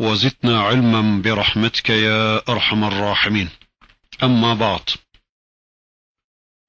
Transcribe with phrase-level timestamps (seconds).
[0.00, 3.48] وزدنا علما برحمتك يا أرحم الراحمين.
[4.22, 4.80] أما بعد.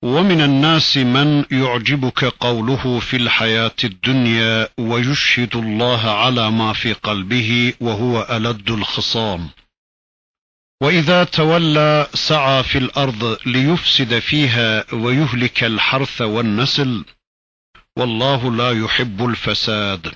[0.03, 8.27] ومن الناس من يعجبك قوله في الحياة الدنيا ويشهد الله على ما في قلبه وهو
[8.29, 9.49] ألد الخصام.
[10.83, 17.05] وإذا تولى سعى في الأرض ليفسد فيها ويهلك الحرث والنسل
[17.97, 20.15] والله لا يحب الفساد.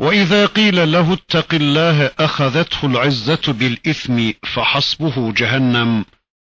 [0.00, 6.04] وإذا قيل له اتق الله أخذته العزة بالإثم فحسبه جهنم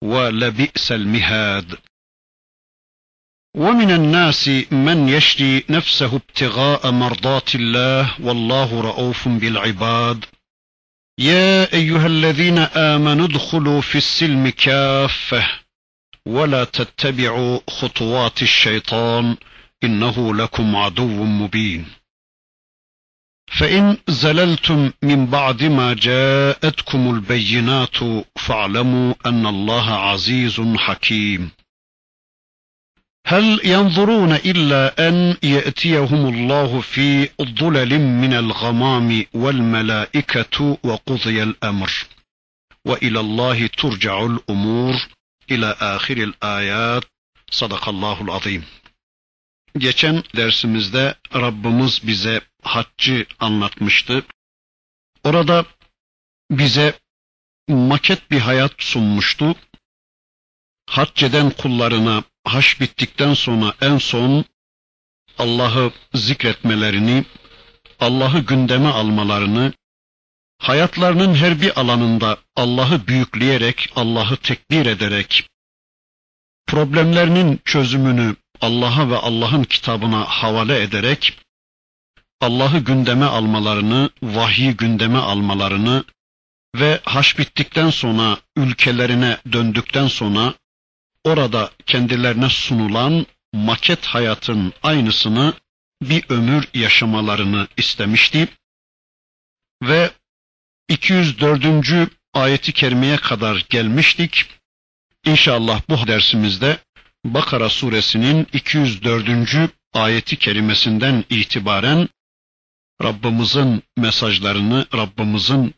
[0.02, 1.78] ولبئس المهاد.
[3.56, 10.24] ومن الناس من يشري نفسه ابتغاء مرضات الله والله رؤوف بالعباد.
[11.18, 15.46] يا أيها الذين آمنوا ادخلوا في السلم كافة
[16.26, 19.36] ولا تتبعوا خطوات الشيطان
[19.84, 21.99] إنه لكم عدو مبين.
[23.50, 27.96] فإن زللتم من بعد ما جاءتكم البينات
[28.36, 31.50] فاعلموا أن الله عزيز حكيم.
[33.26, 41.92] هل ينظرون إلا أن يأتيهم الله في ظلل من الغمام والملائكة وقضي الأمر.
[42.84, 44.94] وإلى الله ترجع الأمور
[45.50, 47.04] إلى آخر الآيات
[47.50, 48.62] صدق الله العظيم.
[49.78, 54.24] Geçen dersimizde Rabbimiz bize haccı anlatmıştı.
[55.24, 55.64] Orada
[56.50, 56.98] bize
[57.68, 59.54] maket bir hayat sunmuştu.
[60.86, 64.44] Hac eden kullarına haç bittikten sonra en son
[65.38, 67.24] Allah'ı zikretmelerini,
[68.00, 69.72] Allah'ı gündeme almalarını,
[70.58, 75.48] hayatlarının her bir alanında Allah'ı büyükleyerek, Allah'ı tekbir ederek,
[76.66, 81.38] problemlerinin çözümünü Allah'a ve Allah'ın kitabına havale ederek
[82.40, 86.04] Allah'ı gündeme almalarını, vahyi gündeme almalarını
[86.74, 90.54] ve haş bittikten sonra ülkelerine döndükten sonra
[91.24, 95.54] orada kendilerine sunulan maket hayatın aynısını
[96.02, 98.48] bir ömür yaşamalarını istemişti.
[99.82, 100.10] Ve
[100.88, 102.10] 204.
[102.34, 104.46] ayeti kerimeye kadar gelmiştik.
[105.24, 106.78] İnşallah bu dersimizde
[107.24, 109.70] Bakara suresinin 204.
[109.94, 112.08] ayeti kerimesinden itibaren
[113.02, 115.74] Rabbimizin mesajlarını, Rabbimizin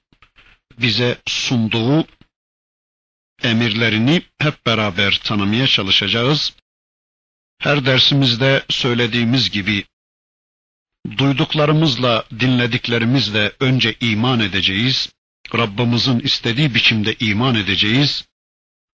[0.78, 2.06] bize sunduğu
[3.42, 6.52] emirlerini hep beraber tanımaya çalışacağız.
[7.58, 9.84] Her dersimizde söylediğimiz gibi
[11.18, 15.12] duyduklarımızla, dinlediklerimizle önce iman edeceğiz.
[15.54, 18.24] Rabbimizin istediği biçimde iman edeceğiz.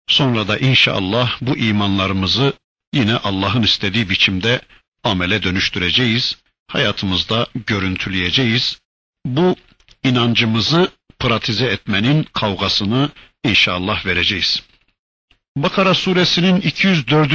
[0.08, 2.52] Sonra da inşallah bu imanlarımızı
[2.92, 4.60] yine Allah'ın istediği biçimde
[5.04, 6.36] amele dönüştüreceğiz
[6.67, 8.79] Hayatımızda görüntüleyeceğiz.
[9.25, 9.55] Bu
[10.03, 13.09] inancımızı pratize etmenin kavgasını
[13.43, 14.63] inşallah vereceğiz.
[15.57, 17.33] Bakara suresinin 204.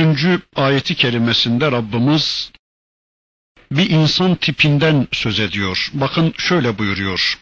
[0.56, 2.52] ayeti kelimesinde Rabbimiz
[3.70, 5.90] bir insan tipinden söz ediyor.
[5.94, 7.38] Bakın şöyle buyuruyor.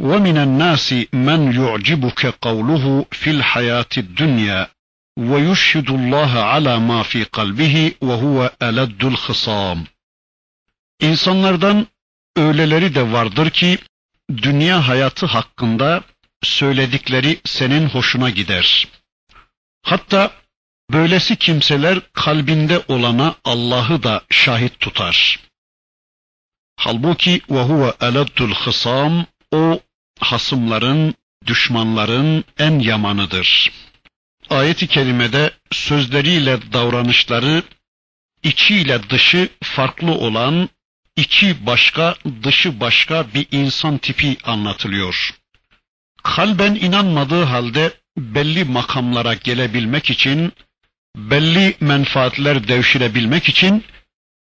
[0.00, 4.68] ومن الناس من يعجبك قوله في الحياة الدنيا
[5.18, 9.84] ويشهد الله على ما في قلبه وهو ألد الخصام
[11.01, 11.87] İnsanlardan
[12.35, 13.77] öyleleri de vardır ki
[14.29, 16.03] dünya hayatı hakkında
[16.43, 18.87] söyledikleri senin hoşuna gider.
[19.83, 20.31] Hatta
[20.91, 25.39] böylesi kimseler kalbinde olana Allah'ı da şahit tutar.
[26.75, 29.79] Halbuki ve huve eleddül hısam o
[30.19, 31.15] hasımların,
[31.47, 33.71] düşmanların en yamanıdır.
[34.49, 37.63] Ayet-i kerimede sözleriyle davranışları
[38.43, 40.69] içiyle dışı farklı olan
[41.15, 45.33] içi başka, dışı başka bir insan tipi anlatılıyor.
[46.23, 50.53] Kalben inanmadığı halde belli makamlara gelebilmek için,
[51.17, 53.83] belli menfaatler devşirebilmek için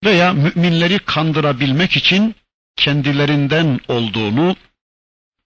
[0.04, 2.36] veya müminleri kandırabilmek için
[2.76, 4.56] kendilerinden olduğunu,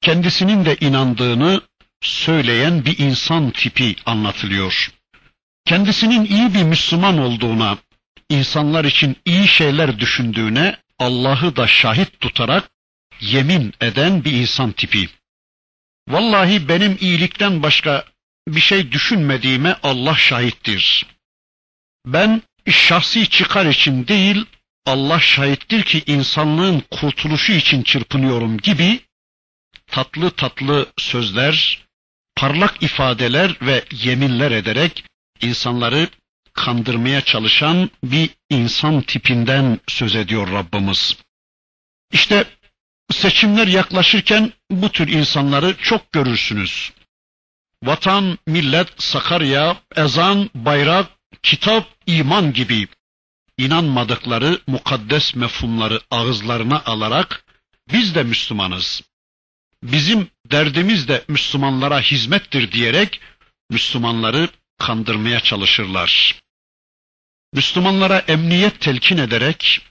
[0.01, 1.61] kendisinin de inandığını
[2.01, 4.91] söyleyen bir insan tipi anlatılıyor.
[5.65, 7.77] Kendisinin iyi bir Müslüman olduğuna,
[8.29, 12.69] insanlar için iyi şeyler düşündüğüne Allah'ı da şahit tutarak
[13.21, 15.09] yemin eden bir insan tipi.
[16.07, 18.06] Vallahi benim iyilikten başka
[18.47, 21.06] bir şey düşünmediğime Allah şahittir.
[22.06, 24.45] Ben şahsi çıkar için değil,
[24.86, 29.00] Allah şahittir ki insanlığın kurtuluşu için çırpınıyorum gibi
[29.88, 31.86] tatlı tatlı sözler,
[32.36, 35.03] parlak ifadeler ve yeminler ederek
[35.42, 36.09] insanları
[36.56, 41.18] kandırmaya çalışan bir insan tipinden söz ediyor Rabbimiz.
[42.12, 42.46] İşte
[43.12, 46.92] seçimler yaklaşırken bu tür insanları çok görürsünüz.
[47.84, 51.10] Vatan, millet, Sakarya, ezan, bayrak,
[51.44, 52.88] kitap, iman gibi
[53.57, 57.46] inanmadıkları mukaddes mefhumları ağızlarına alarak
[57.94, 59.02] biz de Müslümanız.
[59.84, 63.19] Bizim derdimiz de Müslümanlara hizmettir diyerek
[63.69, 66.44] Müslümanları kandırmaya çalışırlar.
[67.56, 69.81] Müslümanlara emniyet telkin ederek,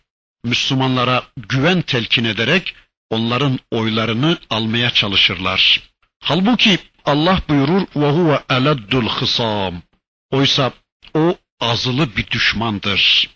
[0.45, 2.75] Müslümanlara güven telkin ederek
[3.11, 5.83] onların oylarını almaya çalışırlar.
[6.23, 9.83] Halbuki Allah buyurur ve huve eleddul hısam.
[10.31, 10.73] Oysa
[11.15, 13.31] o azılı bir düşmandır.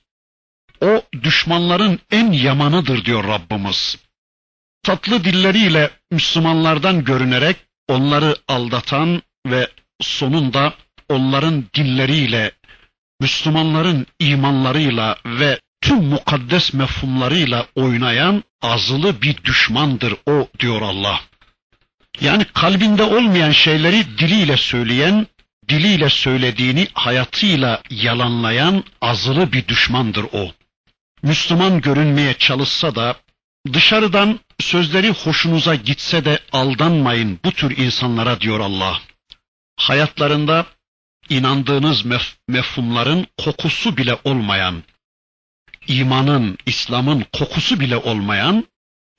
[0.80, 3.98] O düşmanların en yamanıdır diyor Rabbimiz.
[4.82, 7.56] Tatlı dilleriyle Müslümanlardan görünerek
[7.88, 9.68] onları aldatan ve
[10.00, 10.74] sonunda
[11.08, 12.57] onların dilleriyle
[13.20, 21.20] Müslümanların imanlarıyla ve tüm mukaddes mefhumlarıyla oynayan azılı bir düşmandır o diyor Allah.
[22.20, 25.26] Yani kalbinde olmayan şeyleri diliyle söyleyen,
[25.68, 30.52] diliyle söylediğini hayatıyla yalanlayan azılı bir düşmandır o.
[31.22, 33.16] Müslüman görünmeye çalışsa da
[33.72, 39.00] dışarıdan sözleri hoşunuza gitse de aldanmayın bu tür insanlara diyor Allah.
[39.76, 40.66] Hayatlarında
[41.28, 44.82] inandığınız mef mefhumların kokusu bile olmayan,
[45.86, 48.64] imanın, İslam'ın kokusu bile olmayan,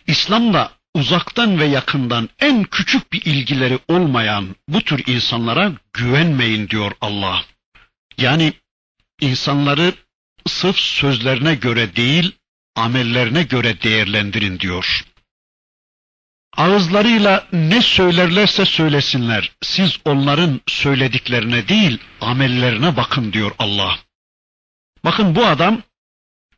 [0.07, 7.45] İslam'la uzaktan ve yakından en küçük bir ilgileri olmayan bu tür insanlara güvenmeyin diyor Allah.
[8.17, 8.53] Yani
[9.21, 9.93] insanları
[10.47, 12.31] sırf sözlerine göre değil,
[12.75, 15.05] amellerine göre değerlendirin diyor.
[16.59, 19.51] Ağızlarıyla ne söylerlerse söylesinler.
[19.61, 23.99] Siz onların söylediklerine değil, amellerine bakın diyor Allah.
[25.05, 25.81] Bakın bu adam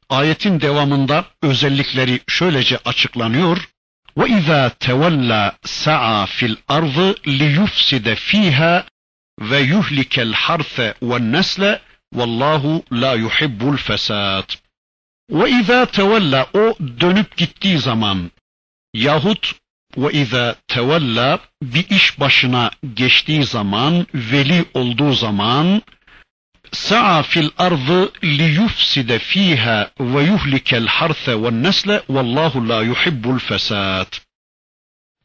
[0.10, 3.70] ayetin devamında özellikleri şöylece açıklanıyor.
[4.18, 8.86] Ve izâ tevella sa'a fil ardı liyufside fiha
[9.42, 11.82] ve yuhlikel harfe ve nesle
[12.14, 14.58] vallahu la yuhibbul fesat.
[15.30, 18.32] Ve izâ tevella o dönüp gittiği zaman
[18.94, 19.61] yahut
[20.12, 25.82] izâ tevella bir iş başına geçtiği zaman, veli olduğu zaman
[28.24, 34.22] li yufside fiha ve yuhlikel harse ve nesle vallahu la yuhibbul fesat.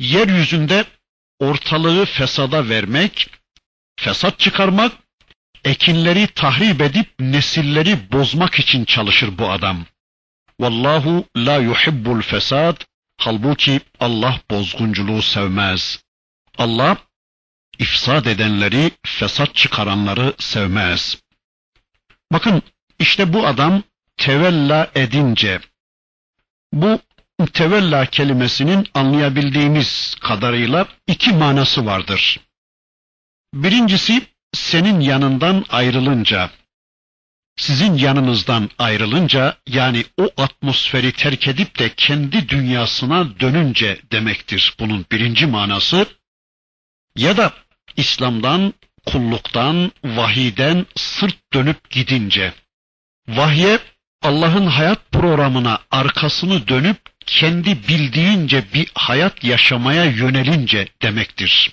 [0.00, 0.84] Yeryüzünde
[1.38, 3.30] ortalığı fesada vermek,
[4.00, 4.92] fesat çıkarmak,
[5.64, 9.86] ekinleri tahrip edip nesilleri bozmak için çalışır bu adam.
[10.60, 12.86] Vallahu la yuhibbul fesat.
[13.18, 16.02] Halbuki Allah bozgunculuğu sevmez.
[16.58, 16.96] Allah
[17.78, 21.18] ifsad edenleri, fesat çıkaranları sevmez.
[22.32, 22.62] Bakın
[22.98, 23.82] işte bu adam
[24.16, 25.60] tevella edince
[26.72, 27.00] bu
[27.52, 32.40] tevella kelimesinin anlayabildiğimiz kadarıyla iki manası vardır.
[33.54, 36.50] Birincisi senin yanından ayrılınca,
[37.56, 45.46] sizin yanınızdan ayrılınca yani o atmosferi terk edip de kendi dünyasına dönünce demektir bunun birinci
[45.46, 46.06] manası.
[47.16, 47.52] Ya da
[47.96, 48.74] İslam'dan,
[49.06, 52.52] kulluktan, vahiden sırt dönüp gidince.
[53.28, 53.78] Vahye
[54.22, 61.72] Allah'ın hayat programına arkasını dönüp kendi bildiğince bir hayat yaşamaya yönelince demektir.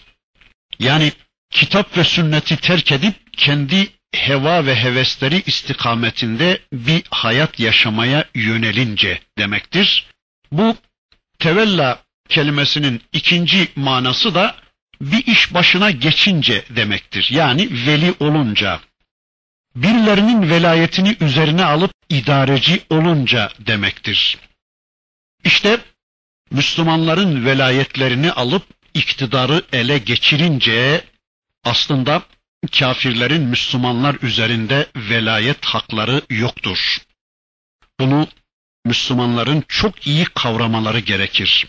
[0.79, 1.11] Yani
[1.49, 10.07] kitap ve sünneti terk edip kendi heva ve hevesleri istikametinde bir hayat yaşamaya yönelince demektir.
[10.51, 10.77] Bu
[11.39, 14.55] tevella kelimesinin ikinci manası da
[15.01, 17.27] bir iş başına geçince demektir.
[17.31, 18.79] Yani veli olunca.
[19.75, 24.37] Birilerinin velayetini üzerine alıp idareci olunca demektir.
[25.43, 25.79] İşte
[26.51, 31.03] Müslümanların velayetlerini alıp iktidarı ele geçirince
[31.63, 32.21] aslında
[32.67, 36.97] kafirlerin Müslümanlar üzerinde velayet hakları yoktur.
[37.99, 38.27] Bunu
[38.85, 41.67] Müslümanların çok iyi kavramaları gerekir.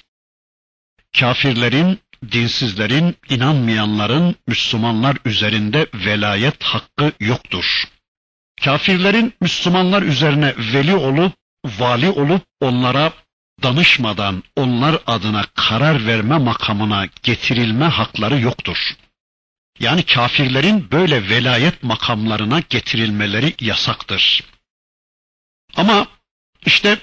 [1.18, 1.98] Kafirlerin,
[2.32, 7.84] dinsizlerin, inanmayanların Müslümanlar üzerinde velayet hakkı yoktur.
[8.64, 11.32] Kafirlerin Müslümanlar üzerine veli olup,
[11.64, 13.12] vali olup onlara
[13.62, 18.96] danışmadan onlar adına karar verme makamına getirilme hakları yoktur.
[19.80, 24.44] Yani kafirlerin böyle velayet makamlarına getirilmeleri yasaktır.
[25.76, 26.06] Ama
[26.66, 26.98] işte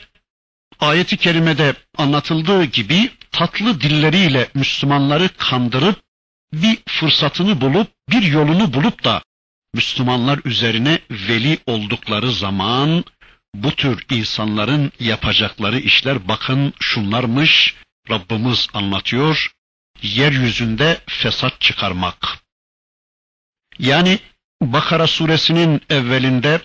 [0.79, 6.01] ayeti kerimede anlatıldığı gibi tatlı dilleriyle Müslümanları kandırıp
[6.53, 9.23] bir fırsatını bulup bir yolunu bulup da
[9.73, 13.03] Müslümanlar üzerine veli oldukları zaman
[13.55, 17.75] bu tür insanların yapacakları işler bakın şunlarmış
[18.09, 19.51] Rabbimiz anlatıyor.
[20.01, 22.41] Yeryüzünde fesat çıkarmak.
[23.79, 24.19] Yani
[24.61, 26.61] Bakara suresinin evvelinde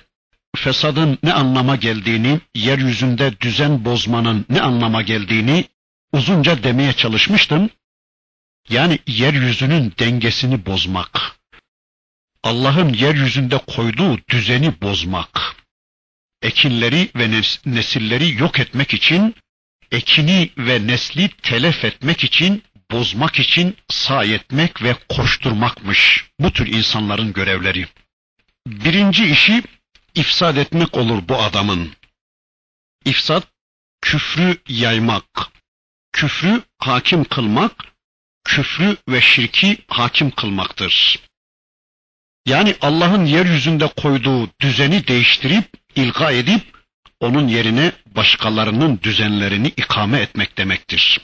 [0.57, 5.65] fesadın ne anlama geldiğini, yeryüzünde düzen bozmanın ne anlama geldiğini
[6.13, 7.71] uzunca demeye çalışmıştım.
[8.69, 11.37] Yani yeryüzünün dengesini bozmak.
[12.43, 15.57] Allah'ın yeryüzünde koyduğu düzeni bozmak.
[16.43, 17.31] Ekinleri ve
[17.67, 19.35] nesilleri yok etmek için,
[19.93, 27.33] ekini ve nesli telef etmek için, bozmak için sahi etmek ve koşturmakmış bu tür insanların
[27.33, 27.89] görevleri.
[28.67, 29.63] Birinci işi
[30.15, 31.93] ifsad etmek olur bu adamın.
[33.05, 33.43] İfsad,
[34.01, 35.25] küfrü yaymak,
[36.13, 37.73] küfrü hakim kılmak,
[38.45, 41.21] küfrü ve şirki hakim kılmaktır.
[42.47, 45.65] Yani Allah'ın yeryüzünde koyduğu düzeni değiştirip,
[45.95, 46.77] ilga edip,
[47.21, 51.21] onun yerine başkalarının düzenlerini ikame etmek demektir.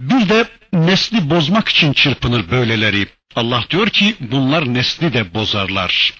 [0.00, 3.08] Bir de nesli bozmak için çırpınır böyleleri.
[3.34, 6.14] Allah diyor ki bunlar nesli de bozarlar.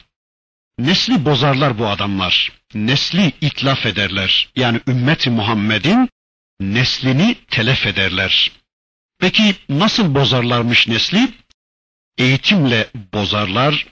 [0.79, 2.53] Nesli bozarlar bu adamlar.
[2.75, 4.49] Nesli itlaf ederler.
[4.57, 6.09] Yani ümmeti Muhammed'in
[6.61, 8.53] neslini telef ederler.
[9.19, 11.29] Peki nasıl bozarlarmış nesli?
[12.19, 13.87] Eğitimle bozarlar.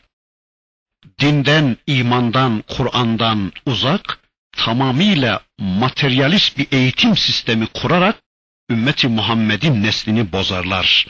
[1.20, 4.20] Dinden, imandan, Kur'an'dan uzak,
[4.56, 8.23] tamamıyla materyalist bir eğitim sistemi kurarak
[8.70, 11.06] ümmeti Muhammed'in neslini bozarlar.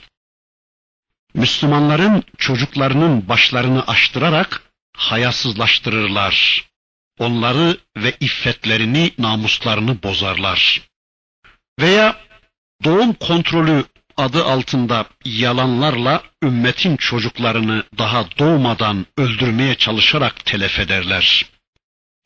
[1.35, 4.63] Müslümanların çocuklarının başlarını açtırarak
[4.97, 6.65] hayasızlaştırırlar.
[7.19, 10.83] Onları ve iffetlerini, namuslarını bozarlar.
[11.81, 12.17] Veya
[12.85, 13.85] doğum kontrolü
[14.17, 21.47] adı altında yalanlarla ümmetin çocuklarını daha doğmadan öldürmeye çalışarak telef ederler.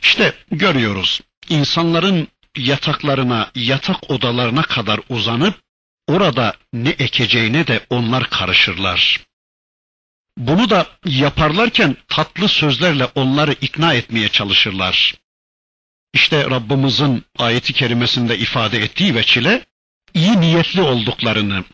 [0.03, 5.55] İşte görüyoruz insanların yataklarına, yatak odalarına kadar uzanıp
[6.07, 9.21] orada ne ekeceğine de onlar karışırlar.
[10.37, 15.15] Bunu da yaparlarken tatlı sözlerle onları ikna etmeye çalışırlar.
[16.15, 19.65] İşte Rabbimizin ayeti kerimesinde ifade ettiği veçile
[20.15, 21.65] iyi niyetli olduklarını,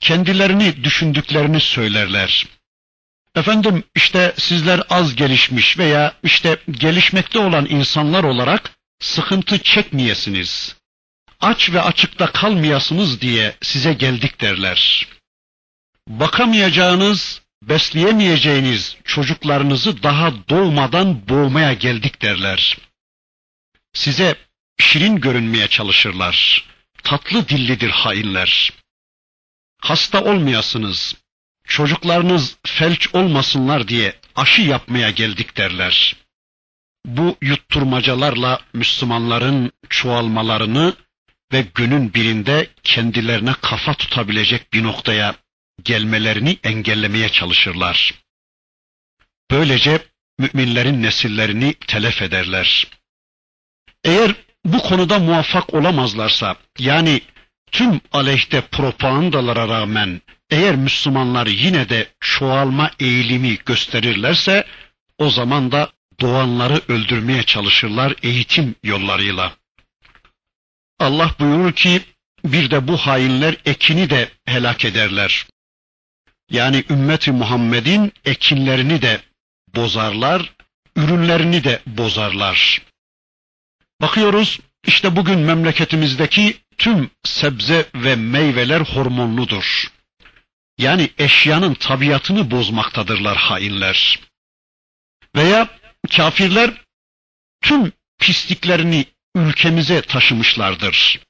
[0.00, 2.46] kendilerini düşündüklerini söylerler.
[3.34, 10.76] Efendim işte sizler az gelişmiş veya işte gelişmekte olan insanlar olarak sıkıntı çekmeyesiniz.
[11.40, 15.08] Aç ve açıkta kalmayasınız diye size geldik derler.
[16.08, 22.78] Bakamayacağınız, besleyemeyeceğiniz çocuklarınızı daha doğmadan boğmaya geldik derler.
[23.92, 24.36] Size
[24.78, 26.64] şirin görünmeye çalışırlar.
[27.02, 28.72] Tatlı dillidir hainler.
[29.80, 31.14] Hasta olmayasınız,
[31.64, 36.16] çocuklarınız felç olmasınlar diye aşı yapmaya geldik derler.
[37.06, 40.94] Bu yutturmacalarla Müslümanların çoğalmalarını
[41.52, 45.34] ve günün birinde kendilerine kafa tutabilecek bir noktaya
[45.82, 48.14] gelmelerini engellemeye çalışırlar.
[49.50, 49.98] Böylece
[50.38, 52.86] müminlerin nesillerini telef ederler.
[54.04, 54.34] Eğer
[54.64, 57.20] bu konuda muvaffak olamazlarsa, yani
[57.72, 60.20] tüm aleyhte propagandalara rağmen
[60.50, 64.64] eğer Müslümanlar yine de çoğalma eğilimi gösterirlerse,
[65.18, 69.56] o zaman da doğanları öldürmeye çalışırlar eğitim yollarıyla.
[70.98, 72.02] Allah buyurur ki,
[72.44, 75.46] bir de bu hainler ekini de helak ederler.
[76.50, 79.20] Yani ümmeti Muhammed'in ekinlerini de
[79.74, 80.52] bozarlar,
[80.96, 82.82] ürünlerini de bozarlar.
[84.00, 89.92] Bakıyoruz işte bugün memleketimizdeki tüm sebze ve meyveler hormonludur.
[90.78, 94.20] Yani eşyanın tabiatını bozmaktadırlar hainler.
[95.36, 95.68] Veya
[96.06, 96.70] kafirler
[97.62, 101.20] tüm pisliklerini ülkemize taşımışlardır.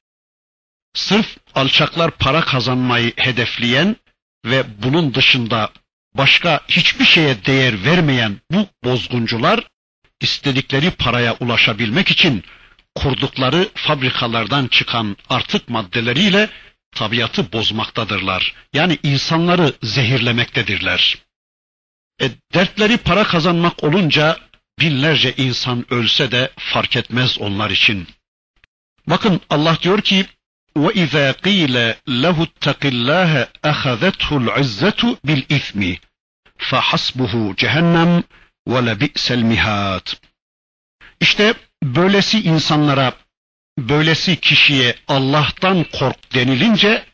[0.93, 3.95] Sırf alçaklar para kazanmayı hedefleyen
[4.45, 5.71] ve bunun dışında
[6.13, 9.67] başka hiçbir şeye değer vermeyen bu bozguncular
[10.21, 12.43] istedikleri paraya ulaşabilmek için
[12.95, 16.49] kurdukları fabrikalardan çıkan artık maddeleriyle
[16.95, 18.53] tabiatı bozmaktadırlar.
[18.73, 21.17] Yani insanları zehirlemektedirler.
[22.21, 24.37] E, dertleri para kazanmak olunca
[24.80, 28.06] binlerce insan ölse de fark etmez onlar için.
[29.06, 30.26] Bakın Allah diyor ki
[30.76, 31.74] وإذا قيل
[32.24, 33.32] له اتق الله
[33.72, 35.80] أخذته العزة بالإثم
[36.68, 38.22] فحسبه cehennem
[38.68, 40.16] وَلَبِئْسَ الْمِهَاتِ
[41.20, 43.12] İşte böylesi insanlara,
[43.78, 47.04] böylesi kişiye Allah'tan kork denilince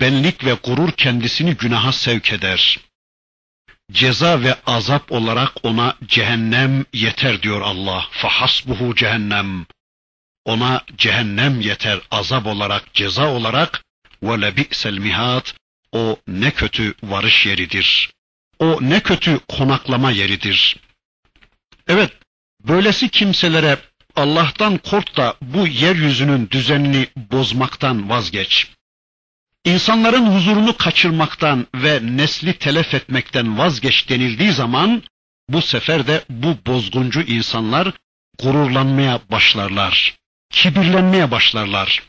[0.00, 2.78] benlik ve gurur kendisini günaha sevk eder.
[3.91, 8.05] Ceza ve azap olarak ona cehennem yeter diyor Allah.
[8.11, 9.65] Fahasbuhu cehennem.
[10.45, 13.83] Ona cehennem yeter azap olarak, ceza olarak
[14.23, 15.55] ve lebi'sel mihat.
[15.91, 18.11] O ne kötü varış yeridir.
[18.59, 20.77] O ne kötü konaklama yeridir.
[21.87, 22.11] Evet,
[22.67, 23.77] böylesi kimselere
[24.15, 28.67] Allah'tan kork da bu yeryüzünün düzenini bozmaktan vazgeç.
[29.67, 35.03] İnsanların huzurunu kaçırmaktan ve nesli telef etmekten vazgeç denildiği zaman
[35.49, 37.93] bu sefer de bu bozguncu insanlar
[38.43, 40.17] gururlanmaya başlarlar.
[40.51, 42.03] Kibirlenmeye başlarlar.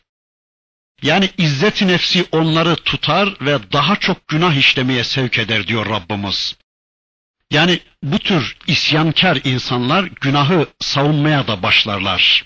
[1.03, 6.57] Yani izzet nefsi onları tutar ve daha çok günah işlemeye sevk eder diyor Rabbimiz.
[7.51, 12.45] Yani bu tür isyankar insanlar günahı savunmaya da başlarlar.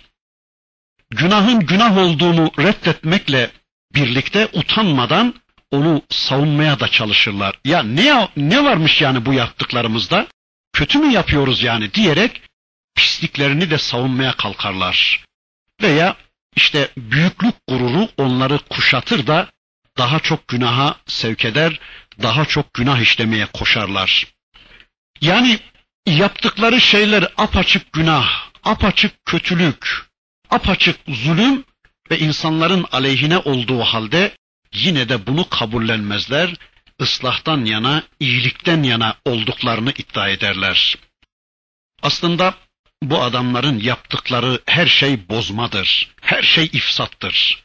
[1.11, 3.50] Günahın günah olduğunu reddetmekle
[3.94, 5.34] birlikte utanmadan
[5.70, 7.58] onu savunmaya da çalışırlar.
[7.64, 10.26] Ya ne ne varmış yani bu yaptıklarımızda?
[10.72, 12.42] Kötü mü yapıyoruz yani diyerek
[12.94, 15.25] pisliklerini de savunmaya kalkarlar.
[15.82, 16.16] Veya
[16.56, 19.50] işte büyüklük gururu onları kuşatır da
[19.99, 21.80] daha çok günaha sevk eder,
[22.22, 24.26] daha çok günah işlemeye koşarlar.
[25.20, 25.58] Yani
[26.06, 30.06] yaptıkları şeyler apaçık günah, apaçık kötülük,
[30.50, 31.64] apaçık zulüm
[32.12, 34.37] ve insanların aleyhine olduğu halde
[34.75, 36.54] yine de bunu kabullenmezler,
[37.00, 40.97] ıslahtan yana, iyilikten yana olduklarını iddia ederler.
[42.02, 42.54] Aslında
[43.02, 47.64] bu adamların yaptıkları her şey bozmadır, her şey ifsattır.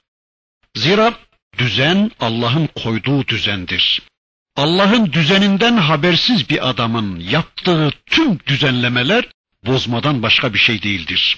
[0.75, 1.13] Zira
[1.57, 4.01] düzen Allah'ın koyduğu düzendir.
[4.55, 9.25] Allah'ın düzeninden habersiz bir adamın yaptığı tüm düzenlemeler
[9.65, 11.37] bozmadan başka bir şey değildir.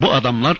[0.00, 0.56] Bu adamlar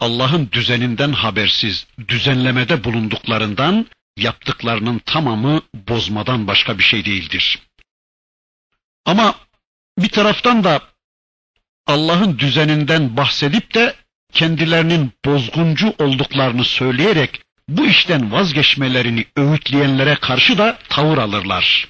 [0.00, 7.58] Allah'ın düzeninden habersiz düzenlemede bulunduklarından yaptıklarının tamamı bozmadan başka bir şey değildir.
[9.04, 9.34] Ama
[9.98, 10.80] bir taraftan da
[11.86, 13.94] Allah'ın düzeninden bahsedip de
[14.32, 21.88] kendilerinin bozguncu olduklarını söyleyerek bu işten vazgeçmelerini öğütleyenlere karşı da tavır alırlar.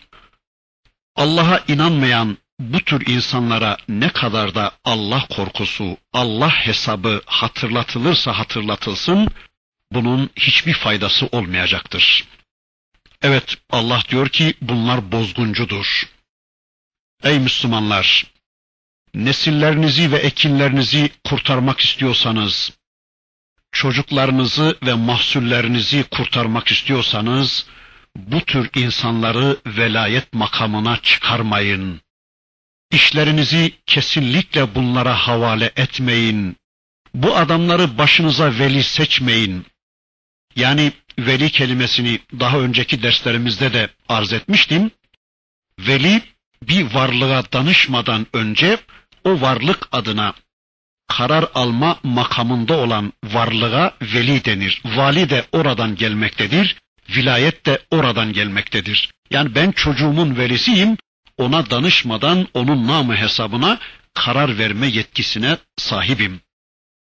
[1.16, 9.28] Allah'a inanmayan bu tür insanlara ne kadar da Allah korkusu, Allah hesabı hatırlatılırsa hatırlatılsın,
[9.92, 12.24] bunun hiçbir faydası olmayacaktır.
[13.22, 16.08] Evet, Allah diyor ki bunlar bozguncudur.
[17.22, 18.26] Ey Müslümanlar!
[19.14, 22.72] Nesillerinizi ve ekinlerinizi kurtarmak istiyorsanız,
[23.72, 27.66] çocuklarınızı ve mahsullerinizi kurtarmak istiyorsanız,
[28.16, 32.00] bu tür insanları velayet makamına çıkarmayın.
[32.92, 36.56] İşlerinizi kesinlikle bunlara havale etmeyin.
[37.14, 39.66] Bu adamları başınıza veli seçmeyin.
[40.56, 44.90] Yani veli kelimesini daha önceki derslerimizde de arz etmiştim.
[45.78, 46.22] Veli
[46.62, 48.78] bir varlığa danışmadan önce
[49.24, 50.34] o varlık adına
[51.08, 54.82] karar alma makamında olan varlığa veli denir.
[54.84, 56.76] Vali de oradan gelmektedir.
[57.10, 59.10] Vilayet de oradan gelmektedir.
[59.30, 60.96] Yani ben çocuğumun velisiyim,
[61.36, 63.78] ona danışmadan onun namı hesabına
[64.14, 66.40] karar verme yetkisine sahibim.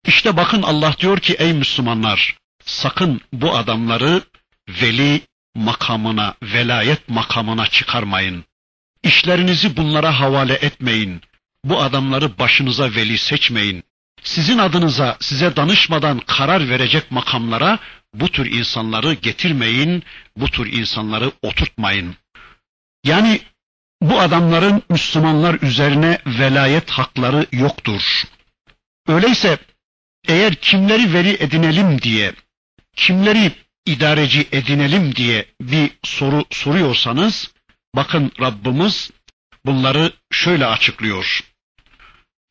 [0.07, 4.23] İşte bakın Allah diyor ki ey Müslümanlar sakın bu adamları
[4.69, 5.21] veli
[5.55, 8.45] makamına, velayet makamına çıkarmayın.
[9.03, 11.21] İşlerinizi bunlara havale etmeyin.
[11.65, 13.85] Bu adamları başınıza veli seçmeyin.
[14.23, 17.79] Sizin adınıza size danışmadan karar verecek makamlara
[18.15, 20.03] bu tür insanları getirmeyin,
[20.37, 22.17] bu tür insanları oturtmayın.
[23.05, 23.41] Yani
[24.03, 28.25] bu adamların Müslümanlar üzerine velayet hakları yoktur.
[29.09, 29.59] Öyleyse
[30.29, 32.33] eğer kimleri veri edinelim diye,
[32.97, 33.53] kimleri
[33.87, 37.53] idareci edinelim diye bir soru soruyorsanız,
[37.97, 39.11] bakın Rabbimiz
[39.67, 41.41] bunları şöyle açıklıyor.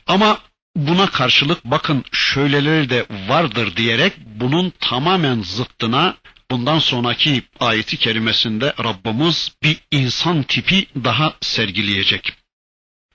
[0.08, 0.40] Ama
[0.76, 6.16] buna karşılık bakın şöyleleri de vardır diyerek bunun tamamen zıttına
[6.51, 12.33] bundan sonraki ayeti kerimesinde Rabbimiz bir insan tipi daha sergileyecek.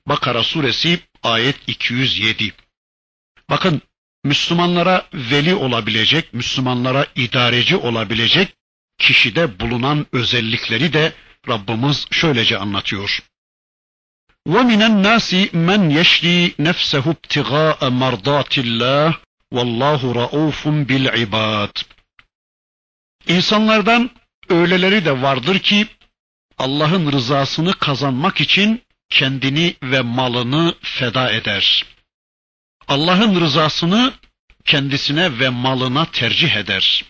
[0.07, 2.53] Bakara suresi ayet 207.
[3.49, 3.81] Bakın
[4.23, 8.55] Müslümanlara veli olabilecek, Müslümanlara idareci olabilecek
[8.97, 11.13] kişide bulunan özellikleri de
[11.47, 13.19] Rabbimiz şöylece anlatıyor.
[14.47, 15.29] وَمِنَ النَّاسِ
[15.69, 19.13] مَنْ يَشْرِي نَفْسَهُ ابْتِغَاءَ مَرْضَاتِ اللّٰهِ
[19.55, 21.73] وَاللّٰهُ رَؤُوفٌ بِالْعِبَادِ
[23.28, 24.10] İnsanlardan
[24.48, 25.86] öyleleri de vardır ki
[26.58, 31.84] Allah'ın rızasını kazanmak için kendini ve malını feda eder.
[32.88, 34.12] Allah'ın rızasını
[34.64, 37.04] kendisine ve malına tercih eder.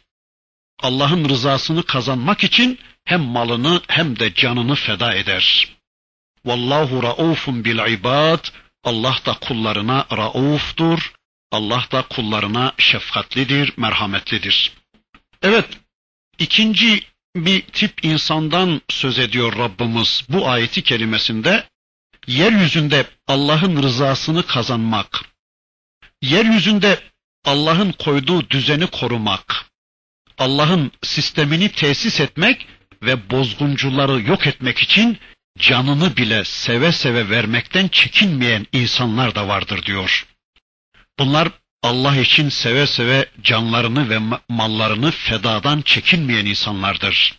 [0.83, 5.69] Allah'ın rızasını kazanmak için hem malını hem de canını feda eder.
[6.45, 8.49] Vallahu raufun bil ibad.
[8.85, 11.13] Allah da kullarına rauftur.
[11.53, 14.73] Allah da kullarına şefkatlidir, merhametlidir.
[15.43, 15.67] Evet,
[16.39, 17.01] ikinci
[17.37, 21.69] bir tip insandan söz ediyor Rabbimiz bu ayeti kelimesinde.
[22.27, 25.21] Yeryüzünde Allah'ın rızasını kazanmak,
[26.23, 27.01] yeryüzünde
[27.45, 29.65] Allah'ın koyduğu düzeni korumak,
[30.39, 32.67] Allah'ın sistemini tesis etmek
[33.03, 35.19] ve bozguncuları yok etmek için
[35.59, 40.27] canını bile seve seve vermekten çekinmeyen insanlar da vardır diyor.
[41.19, 41.49] Bunlar
[41.85, 47.35] Allah için seve seve canlarını ve mallarını fedadan çekinmeyen insanlardır.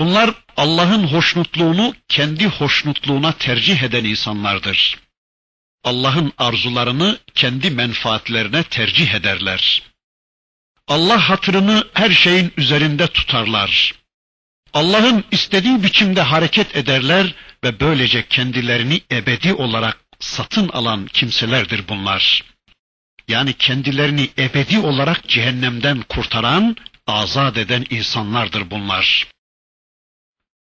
[0.00, 4.98] Bunlar Allah'ın hoşnutluğunu kendi hoşnutluğuna tercih eden insanlardır.
[5.84, 9.82] Allah'ın arzularını kendi menfaatlerine tercih ederler.
[10.88, 13.94] Allah hatırını her şeyin üzerinde tutarlar.
[14.72, 22.53] Allah'ın istediği biçimde hareket ederler ve böylece kendilerini ebedi olarak satın alan kimselerdir bunlar.
[23.28, 29.26] Yani kendilerini ebedi olarak cehennemden kurtaran, azat eden insanlardır bunlar.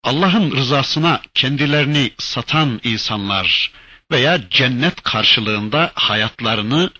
[0.04, 3.72] Allah'ın rızasına kendilerini satan insanlar
[4.10, 6.90] veya cennet karşılığında hayatlarını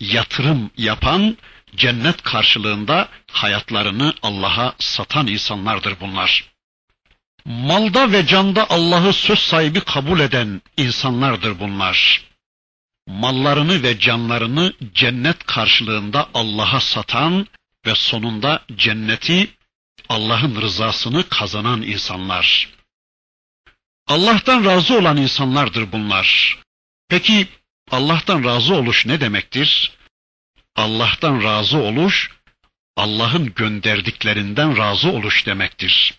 [0.00, 1.36] yatırım yapan
[1.76, 6.44] cennet karşılığında hayatlarını Allah'a satan insanlardır bunlar.
[7.44, 12.31] Malda ve canda Allah'ı söz sahibi kabul eden insanlardır bunlar.
[13.06, 17.46] Mallarını ve canlarını cennet karşılığında Allah'a satan
[17.86, 19.50] ve sonunda cenneti
[20.08, 22.68] Allah'ın rızasını kazanan insanlar.
[24.06, 26.58] Allah'tan razı olan insanlardır bunlar.
[27.08, 27.48] Peki
[27.90, 29.92] Allah'tan razı oluş ne demektir?
[30.76, 32.30] Allah'tan razı oluş,
[32.96, 36.14] Allah'ın gönderdiklerinden razı oluş demektir.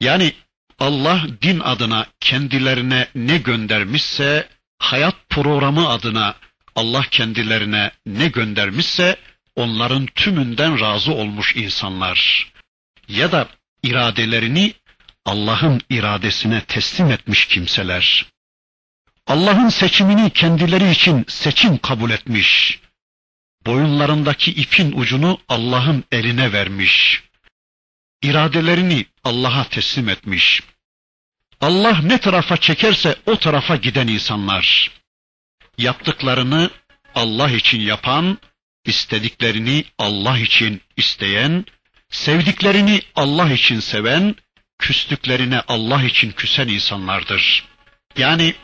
[0.00, 0.32] Yani
[0.78, 6.34] Allah din adına kendilerine ne göndermişse, hayat programı adına
[6.74, 9.16] Allah kendilerine ne göndermişse,
[9.56, 12.52] onların tümünden razı olmuş insanlar.
[13.08, 13.48] Ya da
[13.82, 14.74] iradelerini
[15.24, 18.26] Allah'ın iradesine teslim etmiş kimseler.
[19.26, 22.80] Allah'ın seçimini kendileri için seçim kabul etmiş
[23.68, 27.22] boyunlarındaki ipin ucunu Allah'ın eline vermiş.
[28.22, 30.62] İradelerini Allah'a teslim etmiş.
[31.60, 34.90] Allah ne tarafa çekerse o tarafa giden insanlar.
[35.78, 36.70] Yaptıklarını
[37.14, 38.38] Allah için yapan,
[38.84, 41.64] istediklerini Allah için isteyen,
[42.10, 44.34] sevdiklerini Allah için seven,
[44.78, 47.64] küstüklerine Allah için küsen insanlardır.
[48.16, 48.54] Yani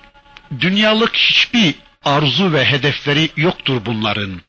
[0.60, 4.40] dünyalık hiçbir arzu ve hedefleri yoktur bunların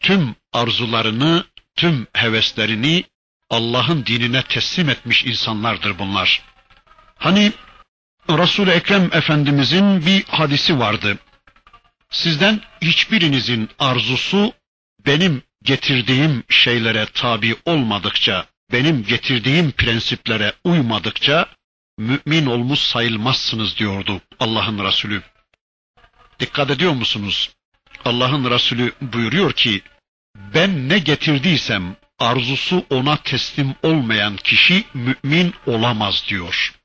[0.00, 1.44] tüm arzularını,
[1.76, 3.04] tüm heveslerini
[3.50, 6.42] Allah'ın dinine teslim etmiş insanlardır bunlar.
[7.20, 7.52] Hani
[8.30, 11.18] Resul-i Ekrem Efendimizin bir hadisi vardı.
[12.10, 14.52] Sizden hiçbirinizin arzusu
[15.06, 21.46] benim getirdiğim şeylere tabi olmadıkça, benim getirdiğim prensiplere uymadıkça
[21.98, 25.22] mümin olmuş sayılmazsınız diyordu Allah'ın Resulü.
[26.40, 27.50] Dikkat ediyor musunuz?
[28.04, 29.82] Allah'ın Resulü buyuruyor ki
[30.54, 36.79] ben ne getirdiysem arzusu ona teslim olmayan kişi mümin olamaz diyor.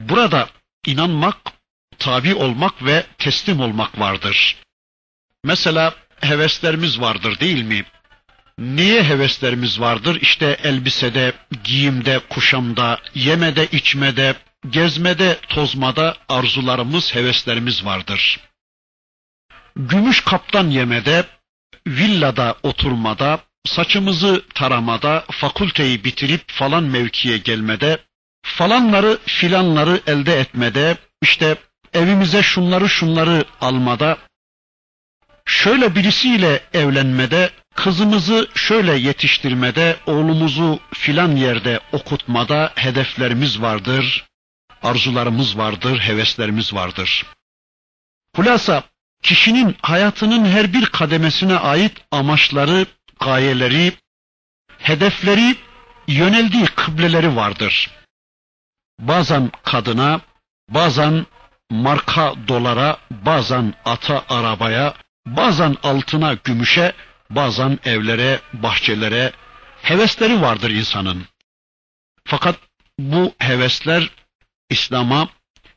[0.00, 0.48] Burada
[0.86, 1.36] inanmak,
[1.98, 4.56] tabi olmak ve teslim olmak vardır.
[5.44, 7.84] Mesela heveslerimiz vardır değil mi?
[8.58, 10.18] Niye heveslerimiz vardır?
[10.20, 11.32] İşte elbisede,
[11.64, 14.34] giyimde, kuşamda, yemede, içmede,
[14.70, 18.40] gezmede, tozmada arzularımız, heveslerimiz vardır.
[19.76, 21.24] Gümüş kaptan yemede,
[21.86, 27.98] villada oturmada, saçımızı taramada, fakülteyi bitirip falan mevkiye gelmede,
[28.42, 31.56] falanları filanları elde etmede, işte
[31.92, 34.18] evimize şunları şunları almada,
[35.44, 44.26] şöyle birisiyle evlenmede, kızımızı şöyle yetiştirmede, oğlumuzu filan yerde okutmada hedeflerimiz vardır,
[44.82, 47.26] arzularımız vardır, heveslerimiz vardır.
[48.36, 48.82] Hulasa
[49.22, 52.86] kişinin hayatının her bir kademesine ait amaçları,
[53.20, 53.92] gayeleri,
[54.78, 55.56] hedefleri,
[56.08, 57.90] yöneldiği kıbleleri vardır.
[59.02, 60.20] Bazen kadına,
[60.68, 61.26] bazen
[61.70, 64.94] marka dolara, bazen ata arabaya,
[65.26, 66.92] bazen altına gümüşe,
[67.30, 69.32] bazen evlere, bahçelere,
[69.82, 71.26] Hevesleri vardır insanın.
[72.24, 72.56] Fakat
[72.98, 74.10] bu hevesler
[74.70, 75.28] İslam'a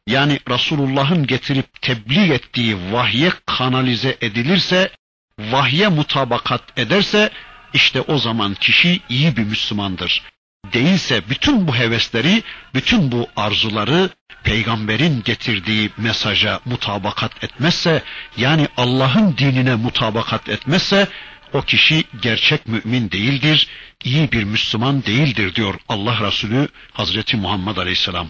[0.07, 4.91] yani Resulullah'ın getirip tebliğ ettiği vahye kanalize edilirse,
[5.39, 7.29] vahye mutabakat ederse
[7.73, 10.23] işte o zaman kişi iyi bir Müslümandır.
[10.73, 14.09] Değilse bütün bu hevesleri, bütün bu arzuları
[14.43, 18.03] peygamberin getirdiği mesaja mutabakat etmezse,
[18.37, 21.07] yani Allah'ın dinine mutabakat etmezse
[21.53, 23.67] o kişi gerçek mümin değildir,
[24.03, 28.29] iyi bir Müslüman değildir diyor Allah Resulü Hazreti Muhammed Aleyhisselam.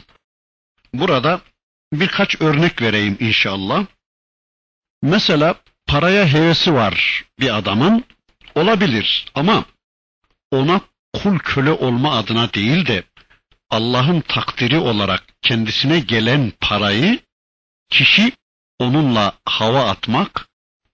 [0.93, 1.41] Burada
[1.93, 3.85] birkaç örnek vereyim inşallah.
[5.01, 5.55] Mesela
[5.87, 8.03] paraya hevesi var bir adamın
[8.55, 9.65] olabilir ama
[10.51, 10.81] ona
[11.23, 13.03] kul köle olma adına değil de
[13.69, 17.19] Allah'ın takdiri olarak kendisine gelen parayı
[17.89, 18.31] kişi
[18.79, 20.47] onunla hava atmak,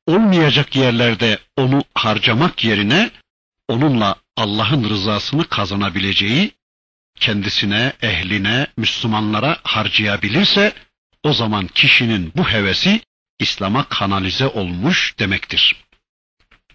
[0.08, 3.12] olmayacak yerlerde onu harcamak yerine
[3.68, 6.52] onunla Allah'ın rızasını kazanabileceği,
[7.20, 10.74] kendisine, ehline, Müslümanlara harcayabilirse
[11.24, 13.02] o zaman kişinin bu hevesi
[13.40, 15.76] İslam'a kanalize olmuş demektir.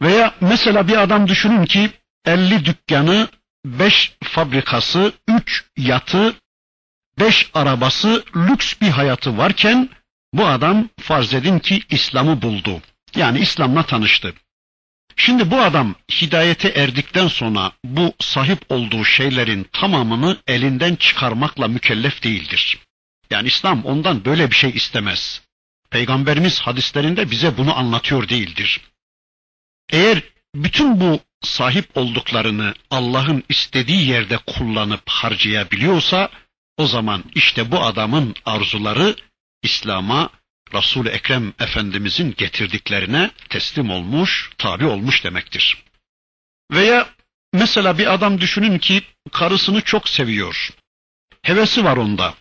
[0.03, 1.91] Veya mesela bir adam düşünün ki
[2.27, 3.29] 50 dükkanı,
[3.65, 6.35] 5 fabrikası, 3 yatı,
[7.19, 9.89] 5 arabası, lüks bir hayatı varken
[10.33, 12.83] bu adam farz edin ki İslam'ı buldu.
[13.17, 14.35] Yani İslam'la tanıştı.
[15.17, 22.79] Şimdi bu adam hidayete erdikten sonra bu sahip olduğu şeylerin tamamını elinden çıkarmakla mükellef değildir.
[23.31, 25.43] Yani İslam ondan böyle bir şey istemez.
[25.91, 28.81] Peygamberimiz hadislerinde bize bunu anlatıyor değildir.
[29.91, 30.23] Eğer
[30.65, 36.29] bütün bu sahip olduklarını Allah'ın istediği yerde kullanıp harcayabiliyorsa
[36.77, 39.17] o zaman işte bu adamın arzuları
[39.63, 40.31] İslam'a
[40.75, 45.83] Resul-i Ekrem Efendimizin getirdiklerine teslim olmuş, tabi olmuş demektir.
[46.73, 47.09] Veya
[47.53, 50.71] mesela bir adam düşünün ki karısını çok seviyor.
[51.43, 52.35] Hevesi var onda.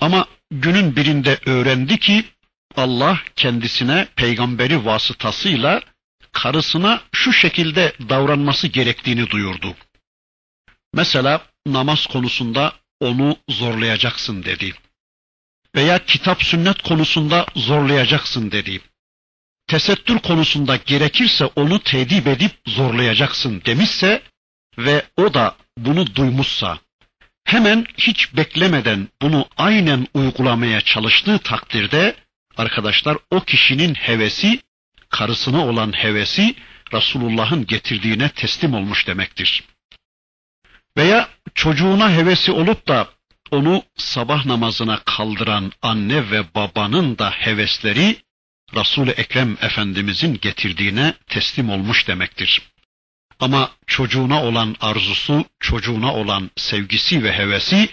[0.00, 2.24] Ama günün birinde öğrendi ki
[2.76, 5.82] Allah kendisine peygamberi vasıtasıyla
[6.42, 9.76] karısına şu şekilde davranması gerektiğini duyurdu.
[10.94, 14.74] Mesela namaz konusunda onu zorlayacaksın dedi.
[15.74, 18.80] Veya kitap sünnet konusunda zorlayacaksın dedi.
[19.66, 24.22] Tesettür konusunda gerekirse onu tedip edip zorlayacaksın demişse
[24.78, 26.78] ve o da bunu duymuşsa
[27.44, 32.16] hemen hiç beklemeden bunu aynen uygulamaya çalıştığı takdirde
[32.56, 34.60] arkadaşlar o kişinin hevesi
[35.10, 36.54] karısına olan hevesi
[36.92, 39.64] Resulullah'ın getirdiğine teslim olmuş demektir.
[40.96, 43.08] Veya çocuğuna hevesi olup da
[43.50, 48.16] onu sabah namazına kaldıran anne ve babanın da hevesleri
[48.74, 52.62] Resul-i Ekrem Efendimizin getirdiğine teslim olmuş demektir.
[53.40, 57.88] Ama çocuğuna olan arzusu, çocuğuna olan sevgisi ve hevesi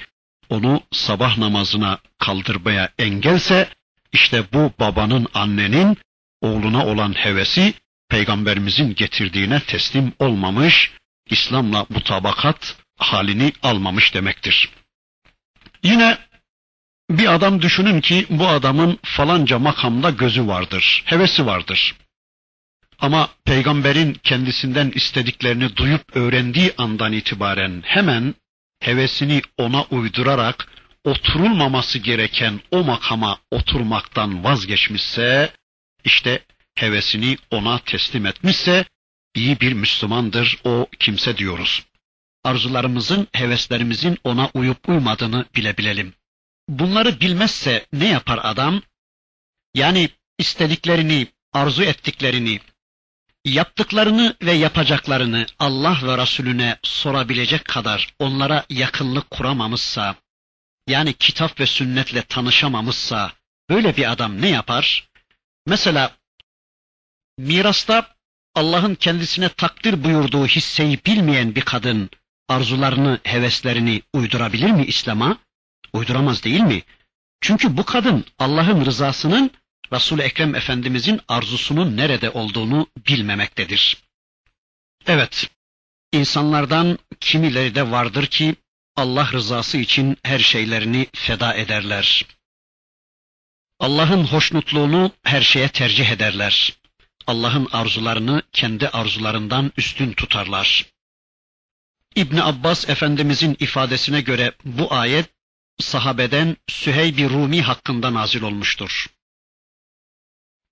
[0.50, 3.70] onu sabah namazına kaldırmaya engelse
[4.12, 5.98] işte bu babanın, annenin
[6.46, 7.74] oğluna olan hevesi
[8.10, 10.92] peygamberimizin getirdiğine teslim olmamış,
[11.30, 14.70] İslam'la mutabakat halini almamış demektir.
[15.84, 16.18] Yine
[17.10, 21.96] bir adam düşünün ki bu adamın falanca makamda gözü vardır, hevesi vardır.
[23.00, 28.36] Ama peygamberin kendisinden istediklerini duyup öğrendiği andan itibaren hemen
[28.80, 30.68] hevesini ona uydurarak
[31.04, 35.52] oturulmaması gereken o makama oturmaktan vazgeçmişse,
[36.06, 38.86] işte hevesini ona teslim etmişse,
[39.36, 41.86] iyi bir Müslümandır o kimse diyoruz.
[42.44, 46.14] Arzularımızın, heveslerimizin ona uyup uymadığını bilebilelim.
[46.70, 48.82] Bunları bilmezse ne yapar adam?
[49.74, 52.60] Yani istediklerini, arzu ettiklerini,
[53.46, 60.16] yaptıklarını ve yapacaklarını Allah ve Resulüne sorabilecek kadar onlara yakınlık kuramamışsa,
[60.88, 63.32] yani kitap ve sünnetle tanışamamışsa,
[63.70, 65.08] böyle bir adam ne yapar?
[65.66, 66.18] Mesela
[67.38, 68.16] mirasta
[68.56, 72.10] Allah'ın kendisine takdir buyurduğu hisseyi bilmeyen bir kadın
[72.48, 75.38] arzularını, heveslerini uydurabilir mi İslam'a?
[75.94, 76.84] Uyduramaz değil mi?
[77.42, 79.52] Çünkü bu kadın Allah'ın rızasının
[79.94, 83.98] Resul-i Ekrem Efendimizin arzusunun nerede olduğunu bilmemektedir.
[85.08, 85.50] Evet,
[86.12, 88.56] insanlardan kimileri de vardır ki
[88.96, 92.26] Allah rızası için her şeylerini feda ederler.
[93.80, 96.74] Allah'ın hoşnutluğunu her şeye tercih ederler.
[97.28, 100.86] Allah'ın arzularını kendi arzularından üstün tutarlar.
[102.16, 105.30] İbni Abbas Efendimizin ifadesine göre bu ayet
[105.80, 109.08] sahabeden Süheyb-i Rumi hakkında nazil olmuştur.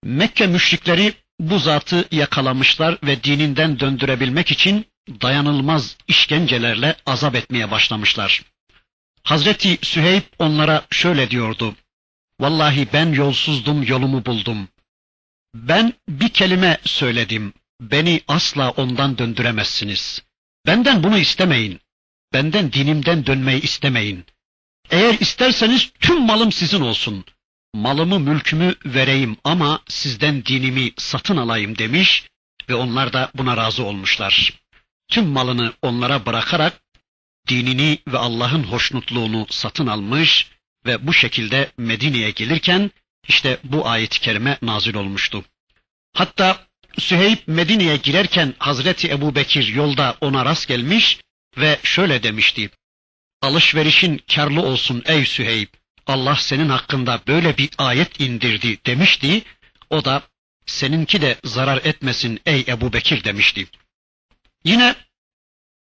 [0.03, 8.43] Mekke müşrikleri bu zatı yakalamışlar ve dininden döndürebilmek için dayanılmaz işkencelerle azap etmeye başlamışlar.
[9.23, 11.75] Hazreti Süheyb onlara şöyle diyordu.
[12.39, 14.67] Vallahi ben yolsuzdum, yolumu buldum.
[15.55, 17.53] Ben bir kelime söyledim.
[17.81, 20.23] Beni asla ondan döndüremezsiniz.
[20.67, 21.79] Benden bunu istemeyin.
[22.33, 24.25] Benden dinimden dönmeyi istemeyin.
[24.89, 27.25] Eğer isterseniz tüm malım sizin olsun.
[27.73, 32.27] Malımı mülkümü vereyim ama sizden dinimi satın alayım demiş
[32.69, 34.53] ve onlar da buna razı olmuşlar.
[35.07, 36.81] Tüm malını onlara bırakarak
[37.47, 40.51] dinini ve Allah'ın hoşnutluğunu satın almış
[40.85, 42.91] ve bu şekilde Medine'ye gelirken
[43.27, 45.45] işte bu ayet-i kerime nazil olmuştu.
[46.13, 46.67] Hatta
[46.99, 51.19] Süheyb Medine'ye girerken Hazreti Ebu Bekir yolda ona rast gelmiş
[51.57, 52.69] ve şöyle demişti.
[53.41, 55.67] Alışverişin karlı olsun ey Süheyb.
[56.07, 59.43] Allah senin hakkında böyle bir ayet indirdi demişti.
[59.89, 60.23] O da
[60.65, 63.67] seninki de zarar etmesin ey Ebu Bekir demişti.
[64.65, 64.95] Yine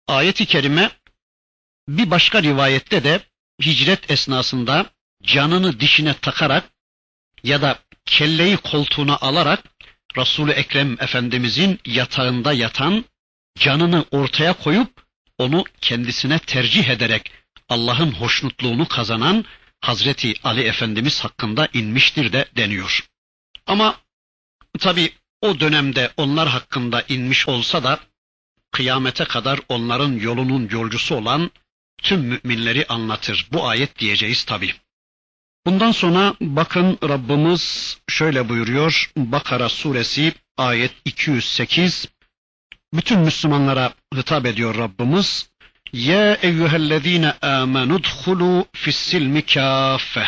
[0.08, 0.90] ayeti kerime
[1.88, 3.20] bir başka rivayette de
[3.66, 4.90] hicret esnasında
[5.22, 6.70] canını dişine takarak
[7.44, 9.64] ya da kelleyi koltuğuna alarak
[10.16, 13.04] Resul-i Ekrem Efendimizin yatağında yatan,
[13.58, 15.02] canını ortaya koyup
[15.38, 17.32] onu kendisine tercih ederek
[17.68, 19.44] Allah'ın hoşnutluğunu kazanan
[19.80, 23.08] Hazreti Ali Efendimiz hakkında inmiştir de deniyor.
[23.66, 23.96] Ama
[24.78, 28.00] tabi o dönemde onlar hakkında inmiş olsa da
[28.72, 31.50] kıyamete kadar onların yolunun yolcusu olan
[32.02, 33.48] tüm müminleri anlatır.
[33.52, 34.74] Bu ayet diyeceğiz tabi.
[35.66, 39.12] Bundan sonra bakın Rabbimiz şöyle buyuruyor.
[39.16, 42.08] Bakara suresi ayet 208.
[42.94, 45.50] Bütün Müslümanlara hitap ediyor Rabbimiz.
[45.92, 50.26] Ya eyyühellezine amenu dhulu fissilmi kaffe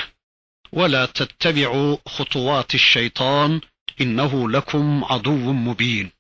[0.75, 3.63] ve la tettebi'u hutuvati şeytan
[3.99, 6.13] innehu lekum aduvun mubin.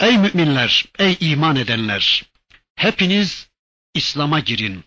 [0.00, 2.24] Ey müminler, ey iman edenler,
[2.76, 3.49] hepiniz
[3.93, 4.83] İslam'a girin.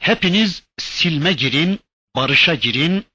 [0.00, 1.80] Hepiniz silme girin,
[2.16, 3.06] barışa girin.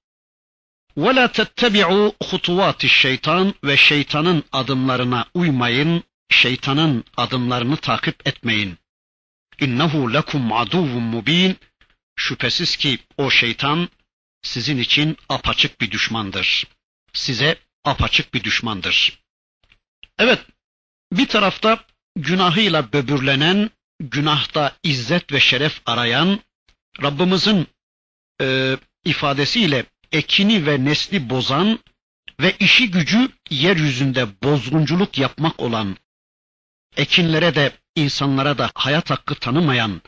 [0.97, 8.77] وَلَا تَتَّبِعُوا خُطُوَاتِ şeytan ve şeytanın adımlarına uymayın, şeytanın adımlarını takip etmeyin.
[9.60, 11.57] İnnehu lekum aduvun mubin.
[12.15, 13.89] Şüphesiz ki o şeytan
[14.41, 16.67] sizin için apaçık bir düşmandır.
[17.13, 19.19] Size apaçık bir düşmandır.
[20.17, 20.39] Evet,
[21.12, 23.69] bir tarafta günahıyla böbürlenen,
[24.10, 26.40] günahta izzet ve şeref arayan,
[27.02, 27.66] Rabbimizin
[28.40, 31.78] e, ifadesiyle ekini ve nesli bozan
[32.40, 35.96] ve işi gücü yeryüzünde bozgunculuk yapmak olan,
[36.96, 40.02] ekinlere de insanlara da hayat hakkı tanımayan,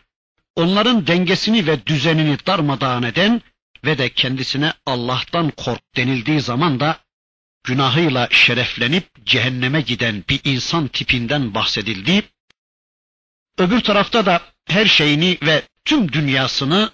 [0.57, 3.42] onların dengesini ve düzenini darmadağın eden
[3.85, 6.98] ve de kendisine Allah'tan kork denildiği zaman da
[7.64, 12.22] günahıyla şereflenip cehenneme giden bir insan tipinden bahsedildi.
[13.59, 16.90] Öbür tarafta da her şeyini ve tüm dünyasını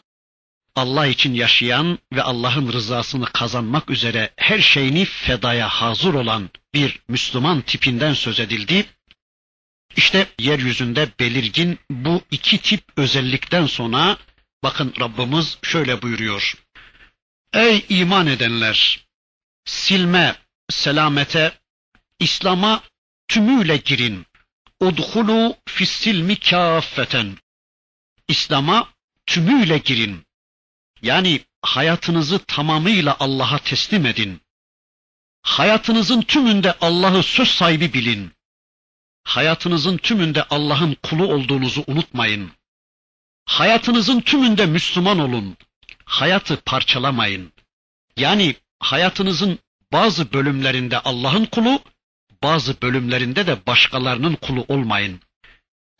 [0.76, 7.60] Allah için yaşayan ve Allah'ın rızasını kazanmak üzere her şeyini fedaya hazır olan bir Müslüman
[7.60, 8.86] tipinden söz edildi.
[9.96, 14.16] İşte yeryüzünde belirgin bu iki tip özellikten sonra
[14.62, 16.54] bakın Rabbimiz şöyle buyuruyor.
[17.54, 19.06] Ey iman edenler!
[19.64, 20.36] Silme,
[20.70, 21.52] selamete,
[22.18, 22.82] İslam'a
[23.28, 24.26] tümüyle girin.
[24.80, 27.38] Udhulu fissilmi kâffeten.
[28.28, 28.88] İslam'a
[29.26, 30.26] tümüyle girin.
[31.02, 34.40] Yani hayatınızı tamamıyla Allah'a teslim edin.
[35.42, 38.32] Hayatınızın tümünde Allah'ı söz sahibi bilin.
[39.24, 42.52] Hayatınızın tümünde Allah'ın kulu olduğunuzu unutmayın.
[43.44, 45.56] Hayatınızın tümünde Müslüman olun.
[46.04, 47.52] Hayatı parçalamayın.
[48.16, 49.58] Yani hayatınızın
[49.92, 51.82] bazı bölümlerinde Allah'ın kulu,
[52.42, 55.20] bazı bölümlerinde de başkalarının kulu olmayın.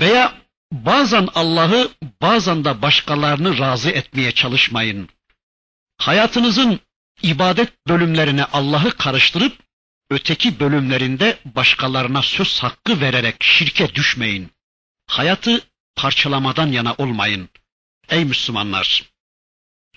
[0.00, 0.35] Veya
[0.72, 1.90] bazen Allah'ı,
[2.22, 5.09] bazen de başkalarını razı etmeye çalışmayın.
[5.98, 6.81] Hayatınızın
[7.22, 9.59] ibadet bölümlerine Allah'ı karıştırıp
[10.11, 14.50] öteki bölümlerinde başkalarına söz hakkı vererek şirke düşmeyin.
[15.06, 15.62] Hayatı
[15.96, 17.48] parçalamadan yana olmayın.
[18.08, 19.04] Ey Müslümanlar!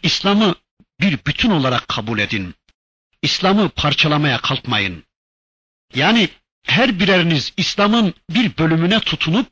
[0.03, 0.55] İslam'ı
[0.99, 2.55] bir bütün olarak kabul edin.
[3.22, 5.03] İslam'ı parçalamaya kalkmayın.
[5.95, 6.30] Yani
[6.66, 9.47] her bireriniz İslam'ın bir bölümüne tutunup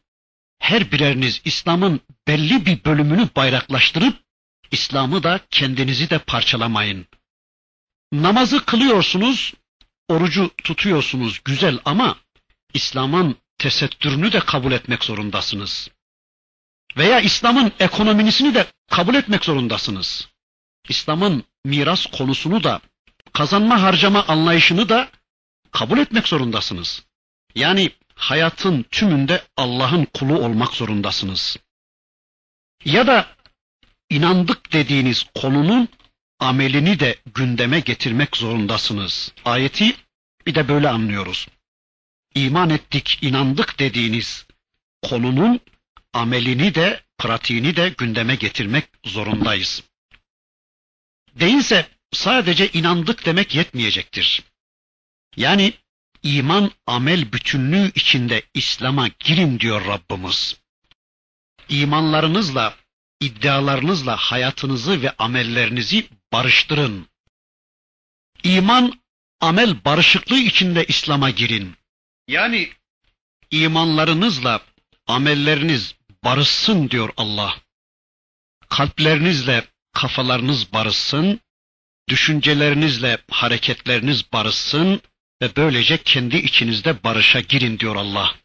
[0.60, 4.16] her bireriniz İslam'ın belli bir bölümünü bayraklaştırıp
[4.72, 7.06] İslam'ı da kendinizi de parçalamayın.
[8.14, 9.54] Namazı kılıyorsunuz,
[10.08, 12.18] orucu tutuyorsunuz güzel ama
[12.74, 15.90] İslam'ın tesettürünü de kabul etmek zorundasınız.
[16.98, 20.28] Veya İslam'ın ekonomisini de kabul etmek zorundasınız.
[20.90, 22.82] İslam'ın miras konusunu da
[23.34, 25.10] kazanma harcama anlayışını da
[25.72, 27.04] kabul etmek zorundasınız.
[27.56, 31.58] Yani hayatın tümünde Allah'ın kulu olmak zorundasınız.
[32.86, 33.28] Ya da
[34.10, 35.88] inandık dediğiniz konunun
[36.40, 39.34] amelini de gündeme getirmek zorundasınız.
[39.46, 39.96] Ayeti
[40.46, 41.48] bir de böyle anlıyoruz.
[42.36, 44.46] İman ettik, inandık dediğiniz
[45.02, 45.60] konunun
[46.14, 49.84] amelini de, pratiğini de gündeme getirmek zorundayız.
[51.36, 54.44] Değilse sadece inandık demek yetmeyecektir.
[55.36, 55.74] Yani
[56.24, 60.62] iman amel bütünlüğü içinde İslam'a girin diyor Rabbimiz.
[61.70, 62.76] İmanlarınızla,
[63.20, 67.08] iddialarınızla hayatınızı ve amellerinizi barıştırın.
[68.44, 69.02] İman,
[69.40, 71.76] amel barışıklığı içinde İslam'a girin.
[72.28, 72.70] Yani
[73.52, 74.62] imanlarınızla
[75.08, 77.58] amelleriniz barışsın diyor Allah.
[78.70, 81.40] Kalplerinizle kafalarınız barışsın,
[82.10, 85.02] düşüncelerinizle hareketleriniz barışsın
[85.42, 88.36] ve böylece kendi içinizde barışa girin diyor Allah.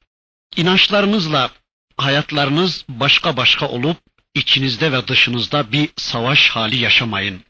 [0.57, 1.51] İnançlarınızla
[1.97, 3.97] hayatlarınız başka başka olup
[4.35, 7.43] içinizde ve dışınızda bir savaş hali yaşamayın.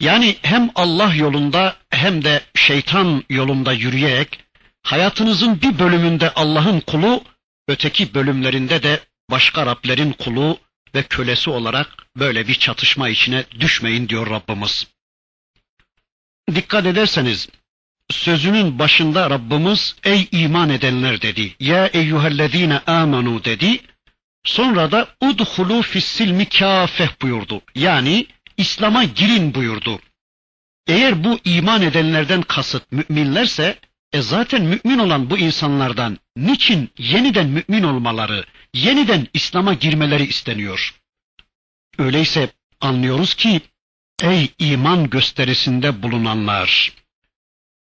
[0.00, 4.44] Yani hem Allah yolunda hem de şeytan yolunda yürüyerek
[4.82, 7.24] hayatınızın bir bölümünde Allah'ın kulu,
[7.68, 9.00] öteki bölümlerinde de
[9.30, 10.58] başka Rablerin kulu
[10.94, 14.86] ve kölesi olarak böyle bir çatışma içine düşmeyin diyor Rabbimiz.
[16.54, 17.48] Dikkat ederseniz
[18.10, 21.54] sözünün başında Rabbimiz ey iman edenler dedi.
[21.60, 23.80] Ya eyyühellezine amanu dedi.
[24.44, 27.62] Sonra da udhulu fissilmi kâfeh buyurdu.
[27.74, 28.26] Yani
[28.56, 30.00] İslam'a girin buyurdu.
[30.86, 33.78] Eğer bu iman edenlerden kasıt müminlerse
[34.12, 38.44] e zaten mümin olan bu insanlardan niçin yeniden mümin olmaları,
[38.74, 40.94] yeniden İslam'a girmeleri isteniyor?
[41.98, 42.48] Öyleyse
[42.80, 43.60] anlıyoruz ki
[44.22, 46.92] ey iman gösterisinde bulunanlar,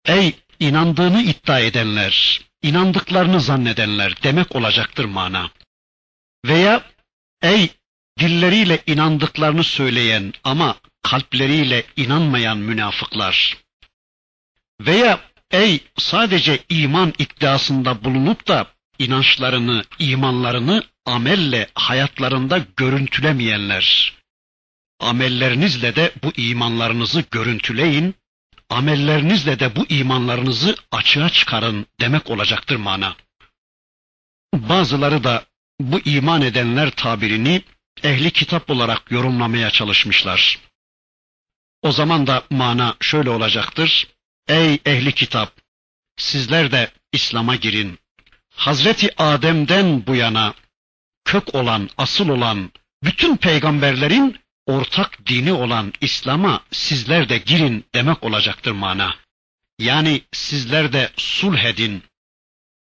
[0.07, 5.51] ey inandığını iddia edenler, inandıklarını zannedenler demek olacaktır mana.
[6.45, 6.83] Veya
[7.43, 7.71] ey
[8.19, 13.57] dilleriyle inandıklarını söyleyen ama kalpleriyle inanmayan münafıklar.
[14.81, 18.67] Veya ey sadece iman iddiasında bulunup da
[18.99, 24.15] inançlarını, imanlarını amelle hayatlarında görüntülemeyenler.
[25.01, 28.15] Amellerinizle de bu imanlarınızı görüntüleyin,
[28.73, 33.16] amellerinizle de bu imanlarınızı açığa çıkarın demek olacaktır mana.
[34.55, 35.45] Bazıları da
[35.81, 37.62] bu iman edenler tabirini
[38.03, 40.59] ehli kitap olarak yorumlamaya çalışmışlar.
[41.83, 44.09] O zaman da mana şöyle olacaktır.
[44.49, 45.53] Ey ehli kitap!
[46.16, 47.99] Sizler de İslam'a girin.
[48.55, 50.55] Hazreti Adem'den bu yana
[51.25, 52.73] kök olan, asıl olan
[53.05, 59.15] bütün peygamberlerin ortak dini olan İslam'a sizler de girin demek olacaktır mana.
[59.79, 62.03] Yani sizler de sulh edin.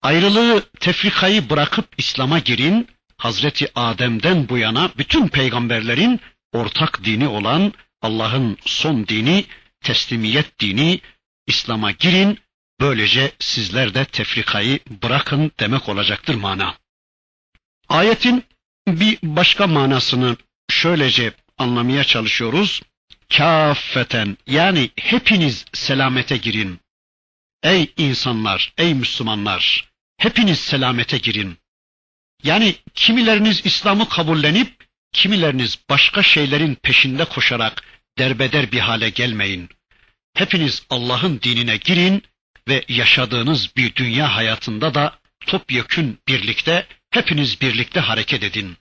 [0.01, 2.87] Ayrılığı, tefrikayı bırakıp İslam'a girin.
[3.17, 6.19] Hazreti Adem'den bu yana bütün peygamberlerin
[6.53, 9.45] ortak dini olan Allah'ın son dini,
[9.81, 11.01] teslimiyet dini,
[11.47, 12.39] İslam'a girin.
[12.79, 16.75] Böylece sizler de tefrikayı bırakın demek olacaktır mana.
[17.89, 18.43] Ayetin
[18.87, 20.37] bir başka manasını
[20.69, 22.81] şöylece anlamaya çalışıyoruz.
[23.37, 26.79] Kâffeten yani hepiniz selamete girin.
[27.63, 31.57] Ey insanlar, ey Müslümanlar, hepiniz selamete girin.
[32.43, 37.83] Yani kimileriniz İslam'ı kabullenip, kimileriniz başka şeylerin peşinde koşarak
[38.17, 39.69] derbeder bir hale gelmeyin.
[40.33, 42.23] Hepiniz Allah'ın dinine girin
[42.67, 48.77] ve yaşadığınız bir dünya hayatında da topyekün birlikte, hepiniz birlikte hareket edin.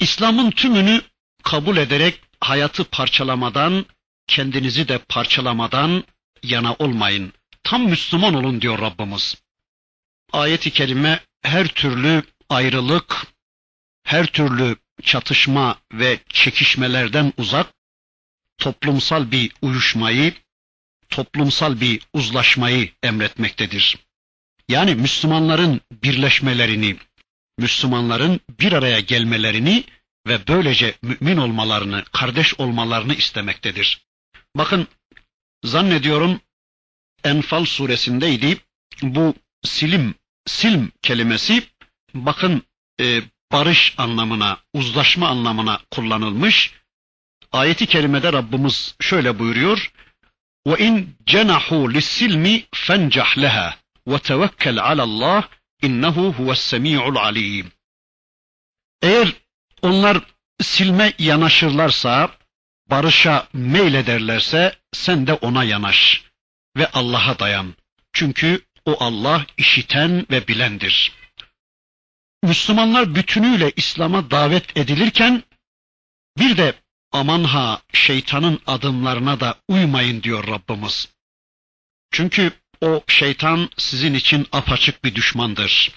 [0.00, 1.02] İslam'ın tümünü
[1.42, 3.86] kabul ederek hayatı parçalamadan,
[4.26, 6.04] kendinizi de parçalamadan
[6.42, 7.32] yana olmayın.
[7.62, 9.42] Tam Müslüman olun diyor Rabbimiz.
[10.32, 13.26] Ayet-i kerime her türlü ayrılık,
[14.04, 17.72] her türlü çatışma ve çekişmelerden uzak,
[18.58, 20.34] toplumsal bir uyuşmayı,
[21.08, 23.98] toplumsal bir uzlaşmayı emretmektedir.
[24.68, 26.96] Yani Müslümanların birleşmelerini,
[27.58, 29.84] Müslümanların bir araya gelmelerini
[30.26, 34.06] ve böylece mümin olmalarını, kardeş olmalarını istemektedir.
[34.56, 34.88] Bakın
[35.64, 36.40] zannediyorum
[37.24, 38.58] Enfal suresindeydi.
[39.02, 40.14] Bu silim,
[40.46, 41.62] silm kelimesi
[42.14, 42.62] bakın
[43.00, 46.72] e, barış anlamına, uzlaşma anlamına kullanılmış.
[47.52, 49.92] Ayeti kerimede Rabbimiz şöyle buyuruyor.
[50.66, 55.48] Ve in cenahu lis-silmi fencah leha ve tevekkel alallah
[55.82, 57.72] innehu huves-semi'ul alim.
[59.02, 59.32] Eğer
[59.82, 60.20] onlar
[60.60, 62.30] silme yanaşırlarsa,
[62.90, 66.24] barışa meylederlerse sen de ona yanaş
[66.76, 67.74] ve Allah'a dayan.
[68.12, 71.12] Çünkü o Allah işiten ve bilendir.
[72.42, 75.42] Müslümanlar bütünüyle İslam'a davet edilirken
[76.38, 76.74] bir de
[77.12, 81.08] aman ha şeytanın adımlarına da uymayın diyor Rabbimiz.
[82.10, 85.90] Çünkü o şeytan sizin için apaçık bir düşmandır.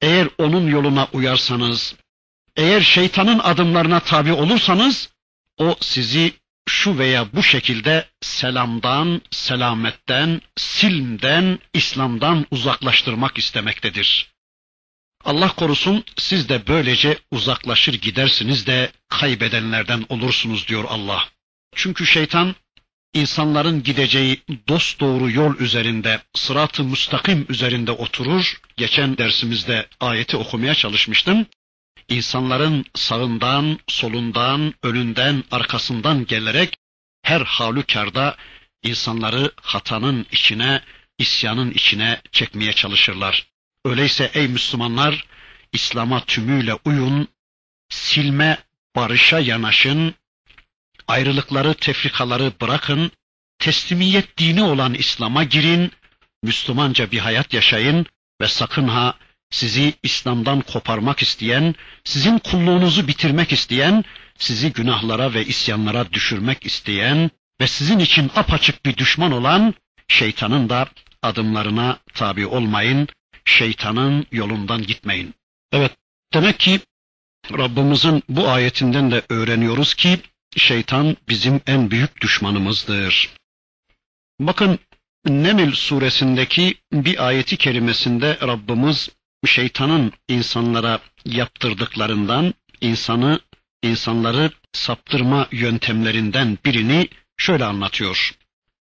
[0.00, 1.94] Eğer onun yoluna uyarsanız,
[2.56, 5.10] eğer şeytanın adımlarına tabi olursanız,
[5.58, 6.32] o sizi
[6.68, 14.30] şu veya bu şekilde selamdan, selametten, silmden, İslam'dan uzaklaştırmak istemektedir.
[15.24, 21.28] Allah korusun siz de böylece uzaklaşır gidersiniz de kaybedenlerden olursunuz diyor Allah.
[21.74, 22.54] Çünkü şeytan
[23.14, 28.60] insanların gideceği dost doğru yol üzerinde, sırat-ı müstakim üzerinde oturur.
[28.76, 31.46] Geçen dersimizde ayeti okumaya çalışmıştım.
[32.10, 36.76] İnsanların sağından, solundan, önünden, arkasından gelerek
[37.22, 38.36] her halükarda
[38.82, 40.82] insanları hatanın içine,
[41.18, 43.46] isyanın içine çekmeye çalışırlar.
[43.84, 45.24] Öyleyse ey Müslümanlar,
[45.72, 47.28] İslam'a tümüyle uyun,
[47.88, 48.58] silme,
[48.96, 50.14] barışa yanaşın,
[51.08, 53.12] ayrılıkları, tefrikaları bırakın,
[53.58, 55.92] teslimiyet dini olan İslam'a girin,
[56.42, 58.06] Müslümanca bir hayat yaşayın
[58.40, 59.14] ve sakın ha
[59.50, 61.74] sizi İslam'dan koparmak isteyen,
[62.04, 64.04] sizin kulluğunuzu bitirmek isteyen,
[64.38, 67.30] sizi günahlara ve isyanlara düşürmek isteyen
[67.60, 69.74] ve sizin için apaçık bir düşman olan
[70.08, 70.88] şeytanın da
[71.22, 73.08] adımlarına tabi olmayın,
[73.44, 75.34] şeytanın yolundan gitmeyin.
[75.72, 75.92] Evet,
[76.34, 76.80] demek ki
[77.52, 80.18] Rabbimizin bu ayetinden de öğreniyoruz ki
[80.56, 83.30] şeytan bizim en büyük düşmanımızdır.
[84.40, 84.78] Bakın
[85.26, 89.08] Neml suresindeki bir ayeti kerimesinde Rabbimiz
[89.45, 93.39] şeytanın insanlara yaptırdıklarından insanı
[93.83, 97.07] insanları saptırma yöntemlerinden birini
[97.37, 98.31] şöyle anlatıyor.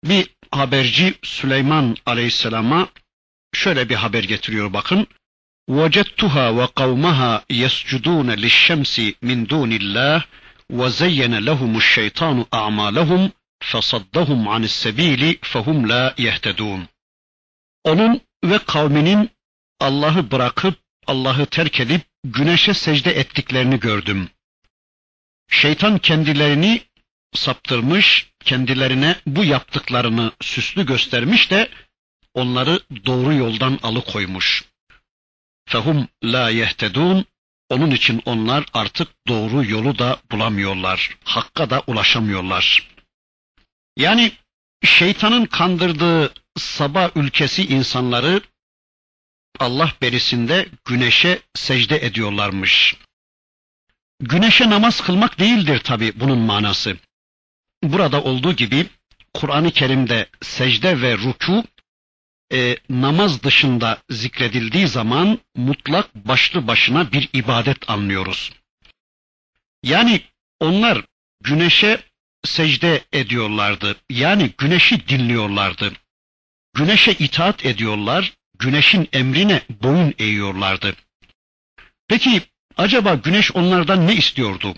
[0.04, 2.88] Bir haberci Süleyman Aleyhisselam'a
[3.54, 5.06] şöyle bir haber getiriyor bakın.
[5.70, 7.30] وَجَدْتُهَا وَقَوْمَهَا
[7.62, 8.94] يَسْجُدُونَ لِلشَّمْسِ
[9.28, 10.22] مِنْ دُونِ اللّٰهِ
[10.78, 13.22] وَزَيَّنَ لَهُمُ الشَّيْطَانُ أَعْمَالَهُمْ
[13.70, 15.22] فَصَدَّهُمْ عَنِ السَّب۪يلِ
[15.52, 16.80] فَهُمْ لَا يَهْتَدُونَ
[17.84, 19.30] Onun ve kavminin
[19.79, 24.29] Allah'ı bırakıp Allah'ı terk edip güneşe secde ettiklerini gördüm.
[25.49, 26.81] Şeytan kendilerini
[27.33, 31.69] saptırmış, kendilerine bu yaptıklarını süslü göstermiş de
[32.33, 34.65] onları doğru yoldan alıkoymuş.
[35.65, 37.25] Fehum la yehtedun
[37.69, 41.17] onun için onlar artık doğru yolu da bulamıyorlar.
[41.23, 42.89] Hakka da ulaşamıyorlar.
[43.97, 44.31] Yani
[44.85, 48.41] şeytanın kandırdığı Saba ülkesi insanları
[49.59, 52.95] Allah berisinde güneşe secde ediyorlarmış.
[54.19, 56.97] Güneşe namaz kılmak değildir tabi bunun manası.
[57.83, 58.87] Burada olduğu gibi
[59.33, 61.63] Kur'an-ı Kerim'de secde ve ruku
[62.53, 68.51] e, namaz dışında zikredildiği zaman mutlak başlı başına bir ibadet anlıyoruz.
[69.83, 70.21] Yani
[70.59, 71.05] onlar
[71.43, 71.99] güneşe
[72.45, 73.95] secde ediyorlardı.
[74.09, 75.93] Yani güneşi dinliyorlardı.
[76.73, 80.95] Güneşe itaat ediyorlar, güneşin emrine boyun eğiyorlardı.
[82.07, 82.41] Peki
[82.77, 84.75] acaba güneş onlardan ne istiyordu?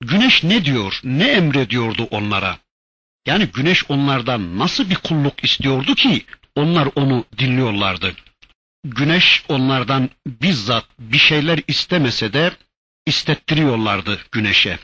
[0.00, 2.58] Güneş ne diyor, ne emrediyordu onlara?
[3.26, 6.24] Yani güneş onlardan nasıl bir kulluk istiyordu ki
[6.56, 8.14] onlar onu dinliyorlardı.
[8.84, 12.52] Güneş onlardan bizzat bir şeyler istemese de
[13.06, 14.78] istettiriyorlardı güneşe.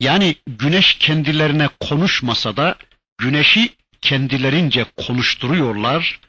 [0.00, 2.76] Yani güneş kendilerine konuşmasa da
[3.18, 3.70] güneşi
[4.00, 6.20] kendilerince konuşturuyorlar.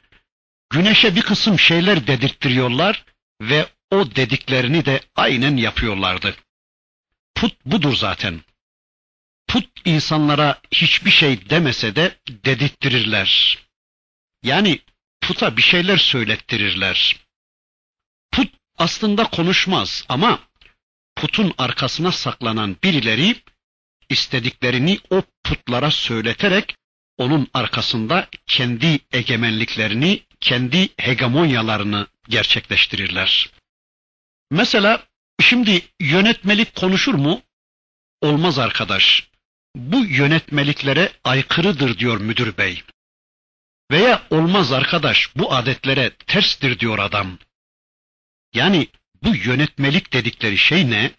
[0.74, 3.04] Güneşe bir kısım şeyler dedirttiriyorlar
[3.40, 6.36] ve o dediklerini de aynen yapıyorlardı.
[7.34, 8.40] Put budur zaten.
[9.48, 13.58] Put insanlara hiçbir şey demese de dedirttirirler.
[14.42, 14.80] Yani
[15.20, 17.16] puta bir şeyler söylettirirler.
[18.32, 18.48] Put
[18.78, 20.40] aslında konuşmaz ama
[21.16, 23.36] putun arkasına saklanan birileri
[24.08, 26.76] istediklerini o putlara söyleterek
[27.18, 33.50] onun arkasında kendi egemenliklerini, kendi hegemonyalarını gerçekleştirirler.
[34.50, 35.06] Mesela
[35.40, 37.42] şimdi yönetmelik konuşur mu?
[38.20, 39.28] Olmaz arkadaş.
[39.76, 42.82] Bu yönetmeliklere aykırıdır diyor müdür bey.
[43.90, 47.38] Veya olmaz arkadaş bu adetlere terstir diyor adam.
[48.54, 48.88] Yani
[49.22, 51.12] bu yönetmelik dedikleri şey ne?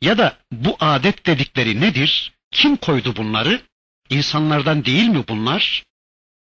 [0.00, 2.32] Ya da bu adet dedikleri nedir?
[2.50, 3.62] Kim koydu bunları?
[4.10, 5.84] İnsanlardan değil mi bunlar?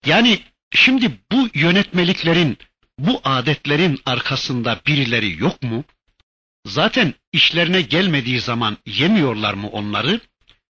[0.07, 0.42] Yani
[0.75, 2.59] şimdi bu yönetmeliklerin,
[2.99, 5.85] bu adetlerin arkasında birileri yok mu?
[6.66, 10.20] Zaten işlerine gelmediği zaman yemiyorlar mı onları?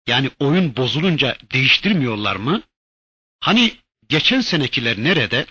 [0.08, 2.62] Yani oyun bozulunca değiştirmiyorlar mı?
[3.40, 3.76] Hani
[4.10, 5.46] geçen senekiler nerede?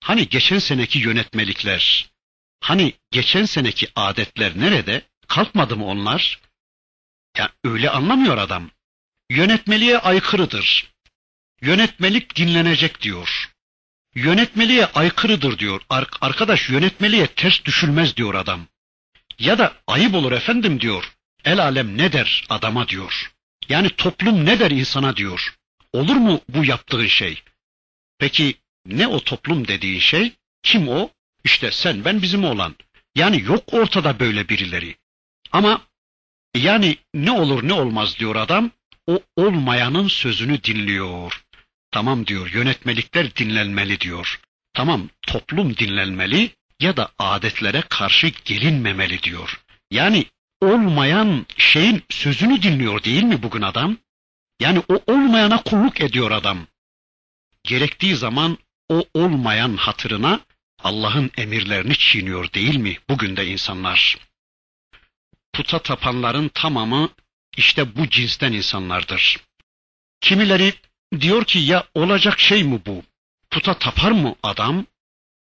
[0.00, 2.10] Hani geçen seneki yönetmelikler,
[2.60, 5.02] hani geçen seneki adetler nerede?
[5.28, 6.40] Kalkmadı mı onlar?
[7.36, 8.70] Ya öyle anlamıyor adam.
[9.30, 10.92] Yönetmeliğe aykırıdır.
[11.62, 13.50] Yönetmelik dinlenecek diyor.
[14.14, 15.80] Yönetmeliğe aykırıdır diyor.
[15.90, 18.66] Ar arkadaş yönetmeliğe ters düşülmez diyor adam.
[19.38, 21.12] Ya da ayıp olur efendim diyor.
[21.44, 23.32] El alem ne der adama diyor.
[23.68, 25.54] Yani toplum ne der insana diyor.
[25.92, 27.42] Olur mu bu yaptığın şey?
[28.18, 28.54] Peki
[28.86, 30.32] ne o toplum dediğin şey?
[30.62, 31.10] Kim o?
[31.44, 32.74] İşte sen ben bizim olan.
[33.14, 34.96] Yani yok ortada böyle birileri.
[35.52, 35.82] Ama
[36.54, 38.70] yani ne olur ne olmaz diyor adam.
[39.06, 41.44] O olmayanın sözünü dinliyor.
[41.90, 44.40] Tamam diyor yönetmelikler dinlenmeli diyor.
[44.74, 49.60] Tamam toplum dinlenmeli ya da adetlere karşı gelinmemeli diyor.
[49.90, 50.26] Yani
[50.60, 53.96] olmayan şeyin sözünü dinliyor değil mi bugün adam?
[54.60, 56.66] Yani o olmayana kulluk ediyor adam.
[57.64, 60.40] Gerektiği zaman o olmayan hatırına
[60.78, 64.18] Allah'ın emirlerini çiğniyor değil mi bugün de insanlar?
[65.52, 67.08] Puta tapanların tamamı
[67.56, 69.40] işte bu cinsten insanlardır.
[70.20, 70.74] Kimileri
[71.20, 73.02] diyor ki ya olacak şey mi bu?
[73.50, 74.86] Puta tapar mı adam?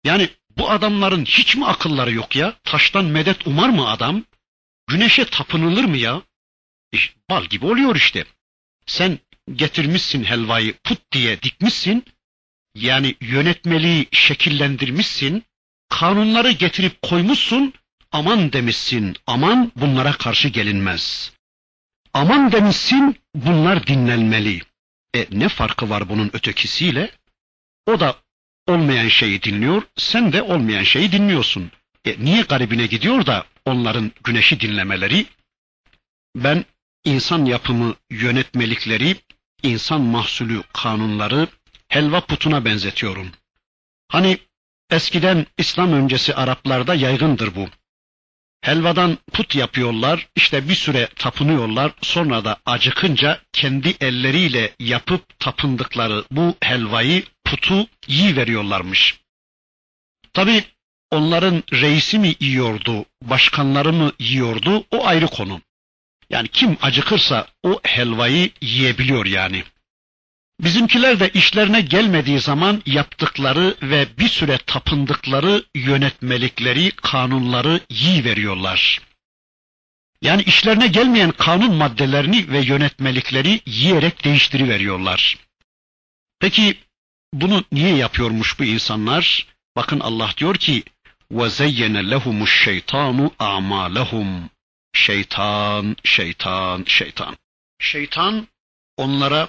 [0.04, 2.56] Yani bu adamların hiç mi akılları yok ya?
[2.64, 4.24] Taştan medet umar mı adam?
[4.88, 6.22] Güneşe tapınılır mı ya?
[6.92, 8.26] İşte, bal gibi oluyor işte.
[8.86, 9.20] Sen
[9.56, 12.06] getirmişsin helvayı put diye dikmişsin.
[12.76, 15.44] Yani yönetmeliği şekillendirmişsin.
[15.90, 17.74] Kanunları getirip koymuşsun.
[18.12, 19.16] Aman demişsin.
[19.28, 21.34] Aman bunlara karşı gelinmez.
[22.14, 24.62] Aman demişsin bunlar dinlenmeli.
[25.16, 27.12] E ne farkı var bunun ötekisiyle?
[27.86, 28.16] O da
[28.68, 31.72] olmayan şeyi dinliyor, sen de olmayan şeyi dinliyorsun.
[32.06, 35.26] E niye garibine gidiyor da onların güneşi dinlemeleri?
[36.36, 36.66] Ben
[37.04, 39.16] insan yapımı yönetmelikleri,
[39.64, 41.48] insan mahsulü kanunları
[41.88, 43.32] helva putuna benzetiyorum.
[44.08, 44.38] Hani
[44.90, 47.68] eskiden İslam öncesi Araplarda yaygındır bu.
[48.62, 56.56] Helvadan put yapıyorlar, işte bir süre tapınıyorlar, sonra da acıkınca kendi elleriyle yapıp tapındıkları bu
[56.62, 59.20] helvayı, putu iyi veriyorlarmış.
[60.34, 60.64] Tabi
[61.12, 65.62] onların reisi mi yiyordu, başkanları mı yiyordu o ayrı konu.
[66.30, 69.64] Yani kim acıkırsa o helvayı yiyebiliyor yani.
[70.61, 79.01] Bizimkiler de işlerine gelmediği zaman yaptıkları ve bir süre tapındıkları yönetmelikleri, kanunları iyi veriyorlar.
[80.23, 85.39] Yani işlerine gelmeyen kanun maddelerini ve yönetmelikleri yiyerek değiştiriveriyorlar.
[86.41, 86.79] Peki
[87.33, 89.47] bunu niye yapıyormuş bu insanlar?
[89.77, 90.83] Bakın Allah diyor ki
[91.33, 94.41] وَزَيَّنَ لَهُمُ الشَّيْطَانُ أَعْمَالَهُمْ
[94.93, 97.37] Şeytan, şeytan, şeytan.
[97.79, 98.49] Şeytan
[98.97, 99.49] onlara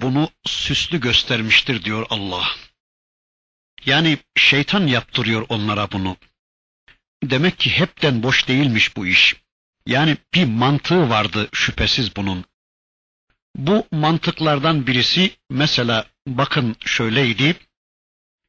[0.00, 2.48] bunu süslü göstermiştir diyor Allah.
[3.86, 6.16] Yani şeytan yaptırıyor onlara bunu.
[7.22, 9.36] Demek ki hepten boş değilmiş bu iş.
[9.86, 12.44] Yani bir mantığı vardı şüphesiz bunun.
[13.56, 17.56] Bu mantıklardan birisi mesela bakın şöyleydi.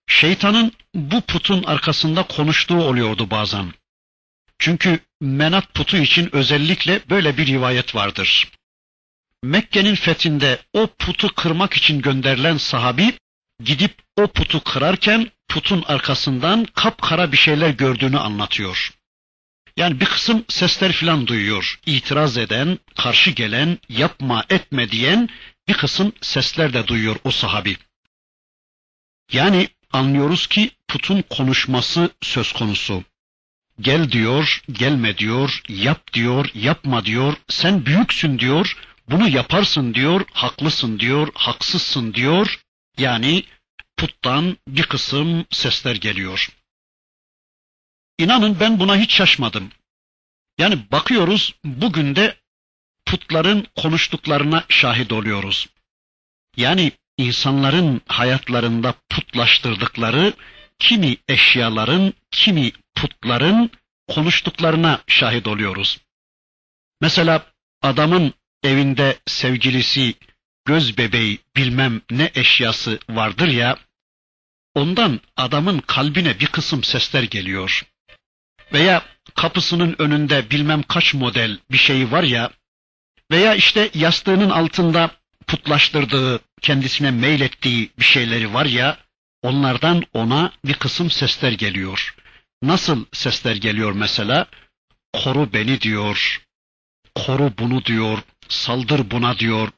[0.08, 3.74] Şeytanın bu putun arkasında konuştuğu oluyordu bazen.
[4.60, 8.52] Çünkü menat putu için özellikle böyle bir rivayet vardır.
[9.44, 13.14] Mekke'nin fethinde o putu kırmak için gönderilen sahabi
[13.64, 18.94] gidip o putu kırarken putun arkasından kapkara bir şeyler gördüğünü anlatıyor.
[19.78, 21.80] Yani bir kısım sesler filan duyuyor.
[21.86, 25.30] İtiraz eden, karşı gelen, yapma etme diyen
[25.68, 27.78] bir kısım sesler de duyuyor o sahabi.
[29.32, 33.04] Yani anlıyoruz ki putun konuşması söz konusu.
[33.82, 38.78] Gel diyor, gelme diyor, yap diyor, yapma diyor, sen büyüksün diyor,
[39.10, 42.64] bunu yaparsın diyor, haklısın diyor, haksızsın diyor.
[42.98, 43.44] Yani
[43.98, 46.50] puttan bir kısım sesler geliyor.
[48.18, 49.72] İnanın ben buna hiç şaşmadım.
[50.58, 52.38] Yani bakıyoruz bugün de
[53.06, 55.68] putların konuştuklarına şahit oluyoruz.
[56.58, 60.34] Yani insanların hayatlarında putlaştırdıkları
[60.80, 63.72] kimi eşyaların, kimi putların
[64.08, 66.00] konuştuklarına şahit oluyoruz.
[67.02, 67.46] Mesela
[67.82, 68.34] adamın
[68.64, 70.14] evinde sevgilisi,
[70.66, 73.78] göz bebeği bilmem ne eşyası vardır ya,
[74.76, 77.86] ondan adamın kalbine bir kısım sesler geliyor.
[78.74, 79.06] Veya
[79.36, 82.52] kapısının önünde bilmem kaç model bir şey var ya,
[83.32, 85.12] veya işte yastığının altında
[85.48, 88.98] putlaştırdığı, kendisine meylettiği bir şeyleri var ya,
[89.42, 92.16] onlardan ona bir kısım sesler geliyor.
[92.64, 94.48] Nasıl sesler geliyor mesela?
[95.14, 96.42] Koru beni diyor,
[97.16, 99.70] koru bunu diyor, saldır buna diyor,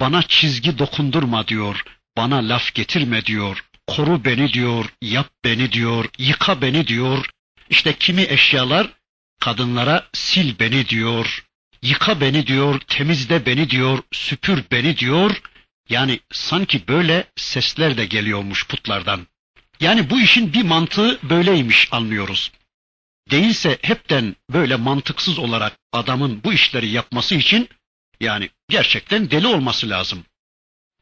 [0.00, 1.82] bana çizgi dokundurma diyor,
[2.16, 7.30] bana laf getirme diyor, koru beni diyor, yap beni diyor, yıka beni diyor.
[7.70, 8.90] İşte kimi eşyalar?
[9.40, 11.44] Kadınlara sil beni diyor,
[11.82, 15.42] yıka beni diyor, temizle beni diyor, süpür beni diyor.
[15.88, 19.26] Yani sanki böyle sesler de geliyormuş putlardan.
[19.80, 22.52] Yani bu işin bir mantığı böyleymiş anlıyoruz.
[23.30, 27.68] Değilse hepten böyle mantıksız olarak adamın bu işleri yapması için
[28.24, 30.24] yani gerçekten deli olması lazım.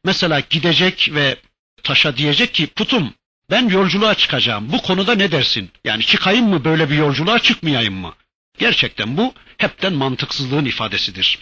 [0.03, 1.37] Mesela gidecek ve
[1.83, 3.13] taşa diyecek ki putum
[3.49, 5.71] ben yolculuğa çıkacağım bu konuda ne dersin?
[5.83, 8.15] Yani çıkayım mı böyle bir yolculuğa çıkmayayım mı?
[8.57, 11.39] Gerçekten bu hepten mantıksızlığın ifadesidir.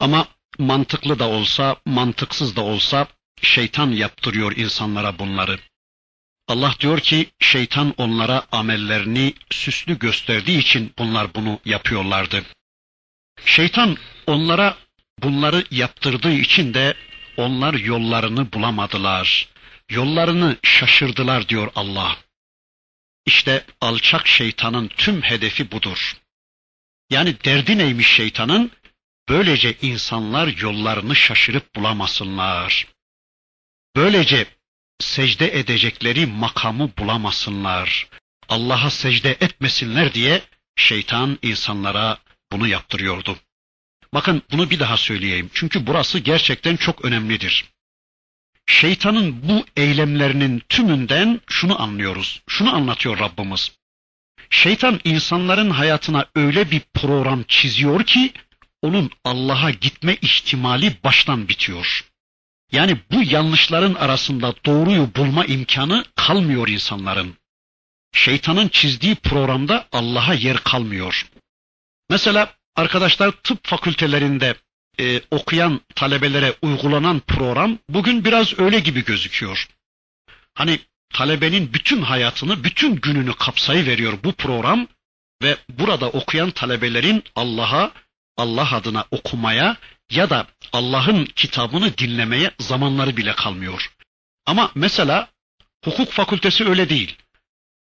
[0.00, 0.28] Ama
[0.58, 3.06] mantıklı da olsa, mantıksız da olsa
[3.42, 5.58] şeytan yaptırıyor insanlara bunları.
[6.48, 12.44] Allah diyor ki şeytan onlara amellerini süslü gösterdiği için bunlar bunu yapıyorlardı.
[13.44, 14.76] Şeytan onlara
[15.18, 16.94] bunları yaptırdığı için de
[17.36, 19.48] onlar yollarını bulamadılar.
[19.90, 22.16] Yollarını şaşırdılar diyor Allah.
[23.26, 26.16] İşte alçak şeytanın tüm hedefi budur.
[27.10, 28.70] Yani derdi neymiş şeytanın?
[29.28, 32.86] Böylece insanlar yollarını şaşırıp bulamasınlar.
[33.96, 34.46] Böylece
[35.00, 38.08] secde edecekleri makamı bulamasınlar.
[38.48, 40.42] Allah'a secde etmesinler diye
[40.76, 42.18] şeytan insanlara
[42.52, 43.36] bunu yaptırıyordu.
[44.14, 45.50] Bakın bunu bir daha söyleyeyim.
[45.54, 47.64] Çünkü burası gerçekten çok önemlidir.
[48.66, 52.42] Şeytanın bu eylemlerinin tümünden şunu anlıyoruz.
[52.48, 53.72] Şunu anlatıyor Rabbimiz.
[54.50, 58.32] Şeytan insanların hayatına öyle bir program çiziyor ki
[58.82, 62.04] onun Allah'a gitme ihtimali baştan bitiyor.
[62.72, 67.36] Yani bu yanlışların arasında doğruyu bulma imkanı kalmıyor insanların.
[68.12, 71.26] Şeytanın çizdiği programda Allah'a yer kalmıyor.
[72.10, 74.54] Mesela arkadaşlar tıp fakültelerinde
[75.00, 79.68] e, okuyan talebelere uygulanan program bugün biraz öyle gibi gözüküyor.
[80.54, 80.78] Hani
[81.14, 84.86] talebenin bütün hayatını, bütün gününü kapsayıveriyor bu program
[85.42, 87.92] ve burada okuyan talebelerin Allah'a,
[88.36, 89.76] Allah adına okumaya
[90.10, 93.92] ya da Allah'ın kitabını dinlemeye zamanları bile kalmıyor.
[94.46, 95.28] Ama mesela
[95.84, 97.16] hukuk fakültesi öyle değil.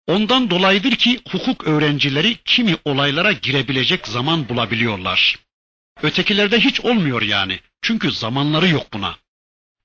[0.07, 5.39] Ondan dolayıdır ki hukuk öğrencileri kimi olaylara girebilecek zaman bulabiliyorlar.
[6.03, 7.61] Ötekilerde hiç olmuyor yani.
[7.83, 9.17] Çünkü zamanları yok buna.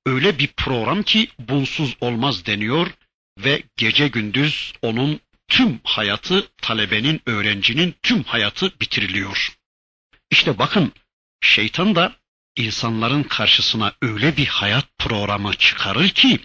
[0.05, 2.87] Öyle bir program ki bunsuz olmaz deniyor
[3.39, 9.57] ve gece gündüz onun tüm hayatı talebenin, öğrencinin tüm hayatı bitiriliyor.
[10.31, 10.91] İşte bakın
[11.41, 12.15] şeytan da
[12.55, 16.39] insanların karşısına öyle bir hayat programı çıkarır ki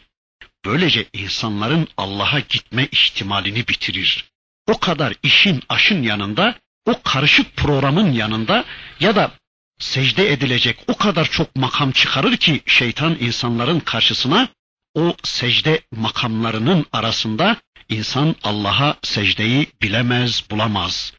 [0.64, 4.24] böylece insanların Allah'a gitme ihtimalini bitirir.
[4.66, 6.54] O kadar işin aşın yanında,
[6.86, 8.64] o karışık programın yanında
[9.00, 9.32] ya da
[9.78, 14.48] secde edilecek o kadar çok makam çıkarır ki şeytan insanların karşısına
[14.94, 17.56] o secde makamlarının arasında
[17.88, 21.12] insan Allah'a secdeyi bilemez, bulamaz.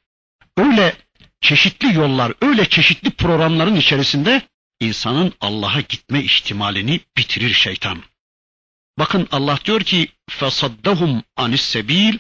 [0.58, 0.96] Öyle
[1.42, 4.42] çeşitli yollar, öyle çeşitli programların içerisinde
[4.80, 8.04] insanın Allah'a gitme ihtimalini bitirir şeytan.
[9.00, 12.18] Bakın Allah diyor ki fesaddahum anis sebil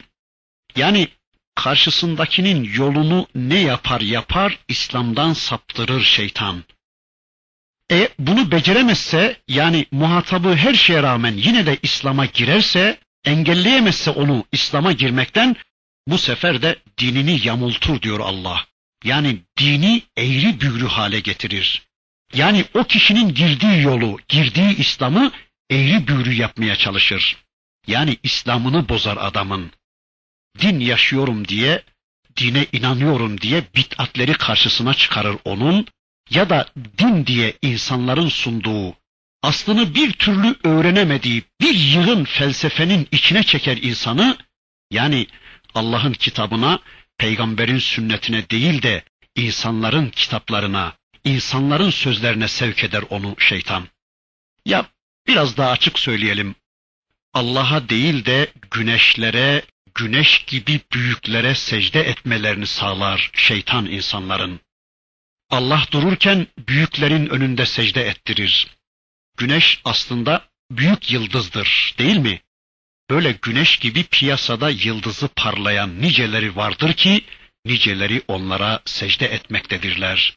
[0.76, 1.08] yani
[1.56, 6.64] karşısındakinin yolunu ne yapar yapar İslam'dan saptırır şeytan.
[7.92, 14.92] E bunu beceremezse yani muhatabı her şeye rağmen yine de İslam'a girerse engelleyemezse onu İslam'a
[14.92, 15.56] girmekten
[16.08, 18.66] bu sefer de dinini yamultur diyor Allah.
[19.04, 21.88] Yani dini eğri büğrü hale getirir.
[22.34, 25.32] Yani o kişinin girdiği yolu, girdiği İslam'ı
[25.70, 27.38] eğri büğrü yapmaya çalışır.
[27.88, 29.72] Yani İslam'ını bozar adamın.
[30.60, 31.84] Din yaşıyorum diye,
[32.38, 35.88] dine inanıyorum diye bid'atleri karşısına çıkarır onun
[36.30, 36.66] ya da
[36.98, 38.96] din diye insanların sunduğu,
[39.44, 44.38] aslını bir türlü öğrenemediği bir yığın felsefenin içine çeker insanı,
[44.92, 45.28] yani
[45.76, 46.80] Allah'ın kitabına,
[47.18, 49.04] peygamberin sünnetine değil de
[49.36, 50.94] insanların kitaplarına,
[51.24, 53.88] insanların sözlerine sevk eder onu şeytan.
[54.66, 54.86] Ya
[55.28, 56.56] biraz daha açık söyleyelim.
[57.34, 59.62] Allah'a değil de güneşlere,
[59.96, 64.60] güneş gibi büyüklere secde etmelerini sağlar şeytan insanların.
[65.50, 68.68] Allah dururken büyüklerin önünde secde ettirir.
[69.38, 72.42] Güneş aslında büyük yıldızdır, değil mi?
[73.10, 77.22] Böyle güneş gibi piyasada yıldızı parlayan niceleri vardır ki
[77.66, 80.36] niceleri onlara secde etmektedirler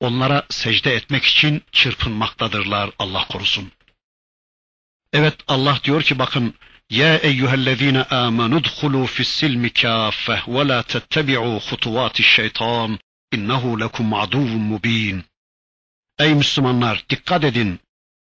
[0.00, 3.72] onlara secde etmek için çırpınmaktadırlar Allah korusun.
[5.12, 6.54] Evet Allah diyor ki bakın
[6.90, 12.98] ya eyyühellezine amenu dhulu fis-silmi kaffe ve la tettebi'u hutuvati'ş-şeytan
[13.32, 15.24] innehu lekum aduvun mubin.
[16.18, 17.80] Ey Müslümanlar dikkat edin.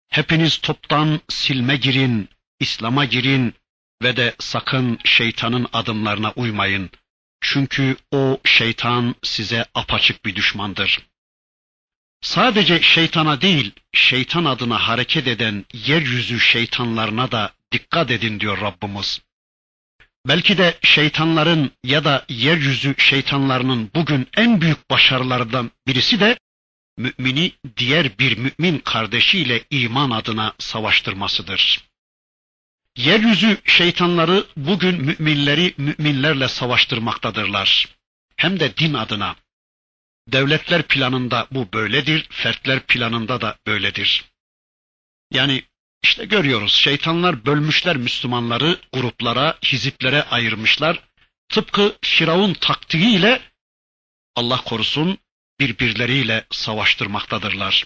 [0.09, 3.53] Hepiniz toptan silme girin, İslam'a girin
[4.03, 6.89] ve de sakın şeytanın adımlarına uymayın.
[7.41, 11.09] Çünkü o şeytan size apaçık bir düşmandır.
[12.22, 19.22] Sadece şeytana değil, şeytan adına hareket eden yeryüzü şeytanlarına da dikkat edin diyor Rabbimiz.
[20.28, 26.38] Belki de şeytanların ya da yeryüzü şeytanlarının bugün en büyük başarılarından birisi de
[26.97, 31.89] mümini diğer bir mümin kardeşiyle iman adına savaştırmasıdır.
[32.97, 37.88] Yeryüzü şeytanları bugün müminleri müminlerle savaştırmaktadırlar.
[38.36, 39.36] Hem de din adına.
[40.32, 44.25] Devletler planında bu böyledir, fertler planında da böyledir.
[45.32, 45.63] Yani
[46.03, 50.99] işte görüyoruz şeytanlar bölmüşler Müslümanları gruplara, hiziplere ayırmışlar.
[51.49, 53.41] Tıpkı Firavun taktiğiyle
[54.36, 55.17] Allah korusun
[55.59, 57.86] birbirleriyle savaştırmaktadırlar.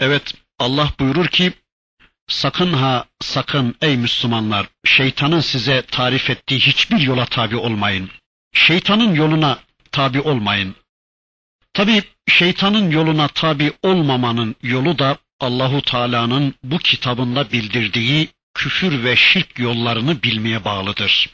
[0.00, 1.52] Evet Allah buyurur ki
[2.28, 8.10] sakın ha sakın ey Müslümanlar şeytanın size tarif ettiği hiçbir yola tabi olmayın.
[8.52, 9.58] Şeytanın yoluna
[9.92, 10.76] tabi olmayın.
[11.74, 19.58] Tabi şeytanın yoluna tabi olmamanın yolu da Allahu Teala'nın bu kitabında bildirdiği küfür ve şirk
[19.58, 21.30] yollarını bilmeye bağlıdır.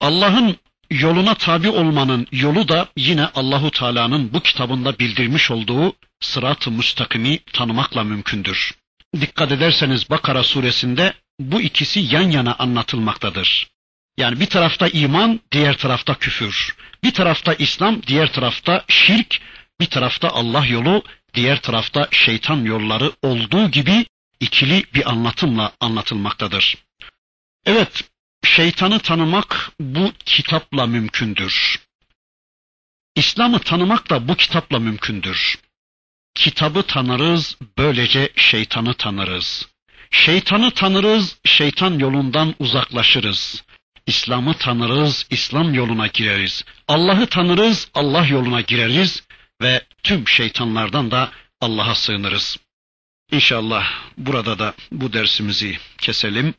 [0.00, 0.56] Allah'ın
[0.90, 8.04] yoluna tabi olmanın yolu da yine Allahu Teala'nın bu kitabında bildirmiş olduğu sırat-ı müstakimi tanımakla
[8.04, 8.74] mümkündür.
[9.20, 13.68] Dikkat ederseniz Bakara suresinde bu ikisi yan yana anlatılmaktadır.
[14.16, 16.76] Yani bir tarafta iman, diğer tarafta küfür.
[17.04, 19.40] Bir tarafta İslam, diğer tarafta şirk,
[19.80, 21.04] bir tarafta Allah yolu,
[21.34, 24.06] diğer tarafta şeytan yolları olduğu gibi
[24.40, 26.76] ikili bir anlatımla anlatılmaktadır.
[27.66, 28.04] Evet,
[28.44, 31.80] şeytanı tanımak bu kitapla mümkündür.
[33.16, 35.58] İslam'ı tanımak da bu kitapla mümkündür.
[36.34, 39.68] Kitabı tanırız, böylece şeytanı tanırız.
[40.10, 43.62] Şeytanı tanırız, şeytan yolundan uzaklaşırız.
[44.06, 46.64] İslam'ı tanırız, İslam yoluna gireriz.
[46.88, 49.22] Allah'ı tanırız, Allah yoluna gireriz
[49.62, 51.30] ve tüm şeytanlardan da
[51.60, 52.56] Allah'a sığınırız.
[53.32, 53.84] İnşallah
[54.18, 56.54] burada da bu dersimizi keselim.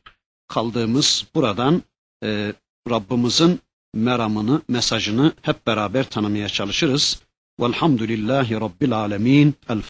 [0.48, 1.84] Kaldığımız buradan
[2.24, 2.54] e,
[2.90, 3.60] Rabbimizin
[3.94, 7.22] meramını, mesajını hep beraber tanımaya çalışırız.
[7.60, 9.56] Velhamdülillahi Rabbil alemin.
[9.70, 9.82] El